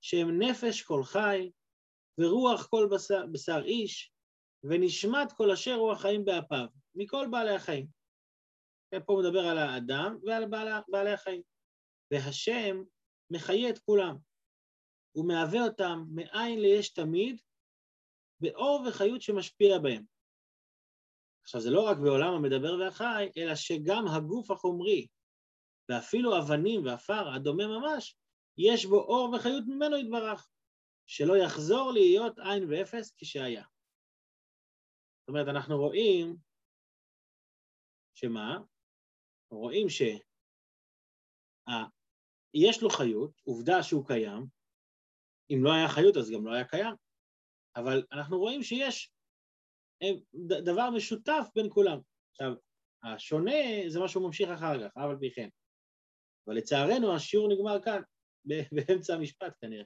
שהם 0.01 0.41
נפש 0.41 0.81
כל 0.81 1.03
חי, 1.03 1.51
ורוח 2.17 2.67
כל 2.67 2.87
בשר, 2.91 3.25
בשר 3.31 3.61
איש, 3.65 4.11
ונשמת 4.63 5.31
כל 5.31 5.51
אשר 5.51 5.75
רוח 5.75 6.01
חיים 6.01 6.25
באפיו, 6.25 6.65
מכל 6.95 7.27
בעלי 7.31 7.55
החיים. 7.55 7.87
כן, 8.91 9.03
פה 9.05 9.13
הוא 9.13 9.23
מדבר 9.23 9.39
על 9.39 9.57
האדם 9.57 10.17
ועל 10.23 10.47
בעלי, 10.47 10.71
בעלי 10.87 11.11
החיים. 11.11 11.41
והשם 12.11 12.83
מחיה 13.31 13.69
את 13.69 13.79
כולם. 13.79 14.15
הוא 15.11 15.27
מהווה 15.27 15.63
אותם 15.63 16.03
מאין 16.13 16.59
ליש 16.61 16.93
תמיד, 16.93 17.41
באור 18.39 18.83
וחיות 18.87 19.21
שמשפיע 19.21 19.79
בהם. 19.79 20.03
עכשיו, 21.43 21.61
זה 21.61 21.69
לא 21.69 21.81
רק 21.81 21.97
בעולם 21.97 22.33
המדבר 22.33 22.73
והחי, 22.79 23.29
אלא 23.37 23.55
שגם 23.55 24.05
הגוף 24.07 24.51
החומרי, 24.51 25.07
ואפילו 25.89 26.37
אבנים 26.37 26.85
ועפר, 26.85 27.29
הדומה 27.35 27.67
ממש, 27.67 28.15
יש 28.57 28.85
בו 28.85 28.99
אור 29.01 29.35
וחיות 29.35 29.63
ממנו 29.67 29.97
יתברך. 29.97 30.47
שלא 31.11 31.33
יחזור 31.37 31.91
להיות 31.93 32.39
עין 32.39 32.69
ואפס 32.69 33.13
כשהיה. 33.17 33.63
זאת 35.19 35.29
אומרת, 35.29 35.47
אנחנו 35.47 35.77
רואים 35.77 36.35
שמה? 38.13 38.57
רואים 39.51 39.87
שיש 39.89 40.23
לו 42.83 42.89
חיות, 42.89 43.31
עובדה 43.43 43.83
שהוא 43.83 44.07
קיים, 44.07 44.45
אם 45.49 45.63
לא 45.63 45.73
היה 45.73 45.87
חיות 45.89 46.17
אז 46.17 46.31
גם 46.31 46.45
לא 46.45 46.53
היה 46.53 46.67
קיים, 46.67 46.95
אבל 47.75 48.03
אנחנו 48.11 48.39
רואים 48.39 48.63
שיש 48.63 49.11
דבר 50.65 50.89
משותף 50.89 51.47
בין 51.55 51.69
כולם. 51.69 51.99
עכשיו, 52.31 52.53
השונה 53.03 53.51
זה 53.87 53.99
מה 53.99 54.07
שהוא 54.07 54.27
ממשיך 54.27 54.49
אחר 54.49 54.79
כך, 54.79 54.97
אף 54.97 55.09
על 55.09 55.17
פי 55.19 55.31
כן. 55.31 55.49
אבל 56.47 56.55
לצערנו 56.55 57.15
השיעור 57.15 57.49
נגמר 57.53 57.81
כאן, 57.83 58.01
באמצע 58.75 59.13
המשפט 59.13 59.53
כנראה. 59.61 59.85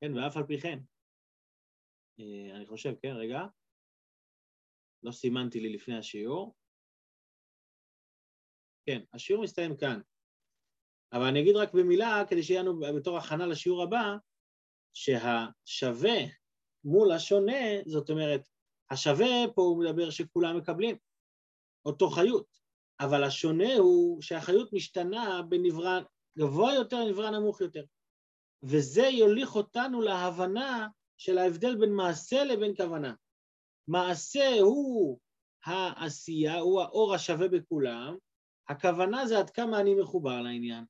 כן, 0.00 0.16
ואף 0.16 0.36
על 0.36 0.46
פי 0.46 0.60
כן. 0.60 0.78
אה, 2.20 2.56
אני 2.56 2.66
חושב, 2.66 2.94
כן, 3.02 3.12
רגע. 3.16 3.40
לא 5.02 5.12
סימנתי 5.12 5.60
לי 5.60 5.72
לפני 5.72 5.98
השיעור. 5.98 6.54
כן, 8.86 9.00
השיעור 9.12 9.42
מסתיים 9.42 9.76
כאן. 9.76 10.00
אבל 11.12 11.24
אני 11.24 11.40
אגיד 11.40 11.56
רק 11.56 11.74
במילה, 11.74 12.22
כדי 12.30 12.42
שיהיה 12.42 12.62
לנו 12.62 12.80
בתור 12.96 13.18
הכנה 13.18 13.46
לשיעור 13.46 13.82
הבא, 13.82 14.16
שהשווה 14.94 16.18
מול 16.84 17.12
השונה, 17.12 17.62
זאת 17.86 18.10
אומרת, 18.10 18.48
השווה 18.90 19.52
פה 19.54 19.62
הוא 19.62 19.84
מדבר 19.84 20.10
שכולם 20.10 20.56
מקבלים 20.56 20.96
אותו 21.86 22.10
חיות, 22.10 22.46
אבל 23.00 23.24
השונה 23.24 23.74
הוא 23.74 24.22
שהחיות 24.22 24.72
משתנה 24.72 25.42
בנברא 25.48 26.00
גבוה 26.38 26.74
יותר 26.74 27.04
לנברא 27.04 27.30
נמוך 27.30 27.60
יותר. 27.60 27.84
וזה 28.62 29.02
יוליך 29.02 29.56
אותנו 29.56 30.00
להבנה 30.00 30.88
של 31.18 31.38
ההבדל 31.38 31.76
בין 31.76 31.92
מעשה 31.92 32.44
לבין 32.44 32.76
כוונה. 32.76 33.14
מעשה 33.88 34.60
הוא 34.60 35.18
העשייה, 35.64 36.58
הוא 36.58 36.80
האור 36.80 37.14
השווה 37.14 37.48
בכולם, 37.48 38.16
הכוונה 38.68 39.26
זה 39.26 39.38
עד 39.38 39.50
כמה 39.50 39.80
אני 39.80 39.94
מחובר 39.94 40.40
לעניין. 40.40 40.84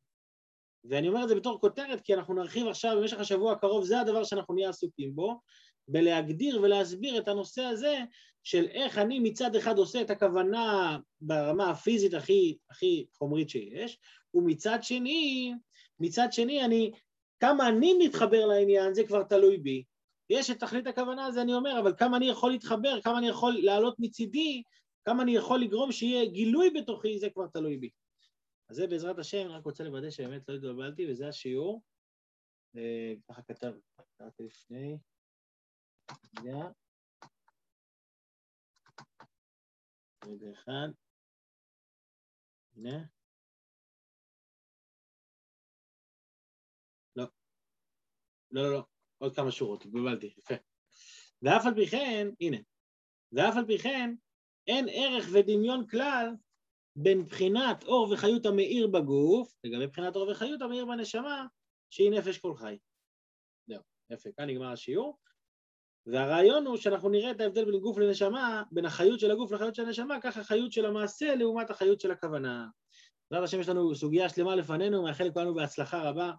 ואני 0.84 1.08
אומר 1.08 1.22
את 1.22 1.28
זה 1.28 1.34
בתור 1.34 1.60
כותרת, 1.60 2.00
כי 2.00 2.14
אנחנו 2.14 2.34
נרחיב 2.34 2.66
עכשיו 2.66 2.96
במשך 3.00 3.18
השבוע 3.18 3.52
הקרוב, 3.52 3.84
זה 3.84 4.00
הדבר 4.00 4.24
שאנחנו 4.24 4.54
נהיה 4.54 4.68
עסוקים 4.68 5.14
בו, 5.14 5.40
בלהגדיר 5.88 6.60
ולהסביר 6.62 7.18
את 7.18 7.28
הנושא 7.28 7.62
הזה 7.62 7.98
של 8.42 8.66
איך 8.70 8.98
אני 8.98 9.18
מצד 9.18 9.56
אחד 9.56 9.78
עושה 9.78 10.00
את 10.00 10.10
הכוונה 10.10 10.98
ברמה 11.20 11.70
הפיזית 11.70 12.14
הכי, 12.14 12.56
הכי 12.70 13.06
חומרית 13.12 13.50
שיש, 13.50 13.98
ומצד 14.34 14.78
שני, 14.82 15.52
מצד 16.00 16.28
שני 16.32 16.64
אני 16.64 16.90
כמה 17.40 17.68
אני 17.68 17.94
מתחבר 18.06 18.46
לעניין, 18.46 18.94
זה 18.94 19.04
כבר 19.06 19.22
תלוי 19.22 19.58
בי. 19.58 19.84
יש 20.30 20.50
את 20.50 20.60
תכלית 20.60 20.86
הכוונה, 20.86 21.32
זה 21.32 21.42
אני 21.42 21.54
אומר, 21.54 21.80
אבל 21.80 21.94
כמה 21.98 22.16
אני 22.16 22.28
יכול 22.28 22.50
להתחבר, 22.50 23.00
כמה 23.02 23.18
אני 23.18 23.28
יכול 23.28 23.58
לעלות 23.62 23.94
מצידי, 23.98 24.62
כמה 25.04 25.22
אני 25.22 25.36
יכול 25.36 25.60
לגרום 25.60 25.92
שיהיה 25.92 26.30
גילוי 26.30 26.70
בתוכי, 26.70 27.18
זה 27.18 27.30
כבר 27.30 27.46
תלוי 27.46 27.76
בי. 27.76 27.90
אז 28.70 28.76
זה 28.76 28.86
בעזרת 28.86 29.18
השם, 29.18 29.48
רק 29.48 29.64
רוצה 29.64 29.84
לוודא 29.84 30.10
שבאמת 30.10 30.48
לא 30.48 30.54
התבלבלתי, 30.54 31.10
וזה 31.10 31.28
השיעור. 31.28 31.82
אה, 32.76 33.14
ככה 33.28 33.42
כתב, 33.42 33.72
קראתי 34.18 34.42
לפני. 34.42 34.98
רגע. 36.10 36.68
רגע 40.24 40.46
אחד. 40.52 40.88
הנה. 42.76 43.04
לא. 47.16 47.24
לא, 48.50 48.62
לא, 48.62 48.72
לא. 48.72 48.84
עוד 49.18 49.36
כמה 49.36 49.50
שורות, 49.50 49.84
התבלבלתי, 49.84 50.34
יפה. 50.38 50.54
ואף 51.42 51.66
על 51.66 51.74
פי 51.74 51.86
כן, 51.86 52.28
הנה, 52.40 52.56
ואף 53.32 53.56
על 53.56 53.66
פי 53.66 53.78
כן, 53.78 54.14
אין 54.66 54.86
ערך 54.88 55.24
ודמיון 55.32 55.86
כלל 55.86 56.26
בין 56.96 57.24
בחינת 57.26 57.84
אור 57.84 58.12
וחיות 58.12 58.46
המאיר 58.46 58.86
בגוף, 58.86 59.54
לגבי 59.64 59.86
בחינת 59.86 60.16
אור 60.16 60.30
וחיות 60.30 60.62
המאיר 60.62 60.86
בנשמה, 60.86 61.46
שהיא 61.90 62.10
נפש 62.10 62.38
כל 62.38 62.54
חי. 62.56 62.78
זהו, 63.66 63.82
יפה, 64.10 64.30
כאן 64.36 64.50
נגמר 64.50 64.72
השיעור. 64.72 65.18
והרעיון 66.06 66.66
הוא 66.66 66.76
שאנחנו 66.76 67.08
נראה 67.08 67.30
את 67.30 67.40
ההבדל 67.40 67.64
בין 67.64 67.80
גוף 67.80 67.98
לנשמה, 67.98 68.62
בין 68.70 68.84
החיות 68.84 69.20
של 69.20 69.30
הגוף 69.30 69.52
לחיות 69.52 69.74
של 69.74 69.82
הנשמה, 69.82 70.20
כך 70.20 70.36
החיות 70.36 70.72
של 70.72 70.86
המעשה 70.86 71.34
לעומת 71.34 71.70
החיות 71.70 72.00
של 72.00 72.10
הכוונה. 72.10 72.66
בעזרת 73.30 73.48
השם 73.48 73.60
יש 73.60 73.68
לנו 73.68 73.94
סוגיה 73.94 74.28
שלמה 74.28 74.56
לפנינו, 74.56 75.02
מאחל 75.02 75.24
לכולנו 75.24 75.54
בהצלחה 75.54 76.08
רבה. 76.08 76.32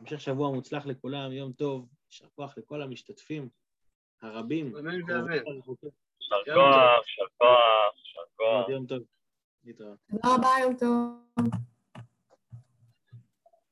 המשך 0.00 0.20
שבוע 0.20 0.50
מוצלח 0.50 0.86
לכולם, 0.86 1.32
יום 1.32 1.52
טוב, 1.52 1.88
יישר 2.10 2.26
כוח 2.34 2.58
לכל 2.58 2.82
המשתתפים 2.82 3.48
הרבים. 4.22 4.76
אמן 4.76 5.10
ואמן. 5.10 5.32
יישר 5.32 5.44
כוח, 6.54 7.04
יישר 7.06 7.24
כוח, 7.38 7.94
יישר 7.98 8.22
כוח. 8.36 8.68
יום 8.68 8.86
טוב. 8.86 9.02
להתראות. 9.64 9.98
תודה 10.10 10.34
רבה, 10.34 10.48
יום 10.62 10.76
טוב. 10.76 11.60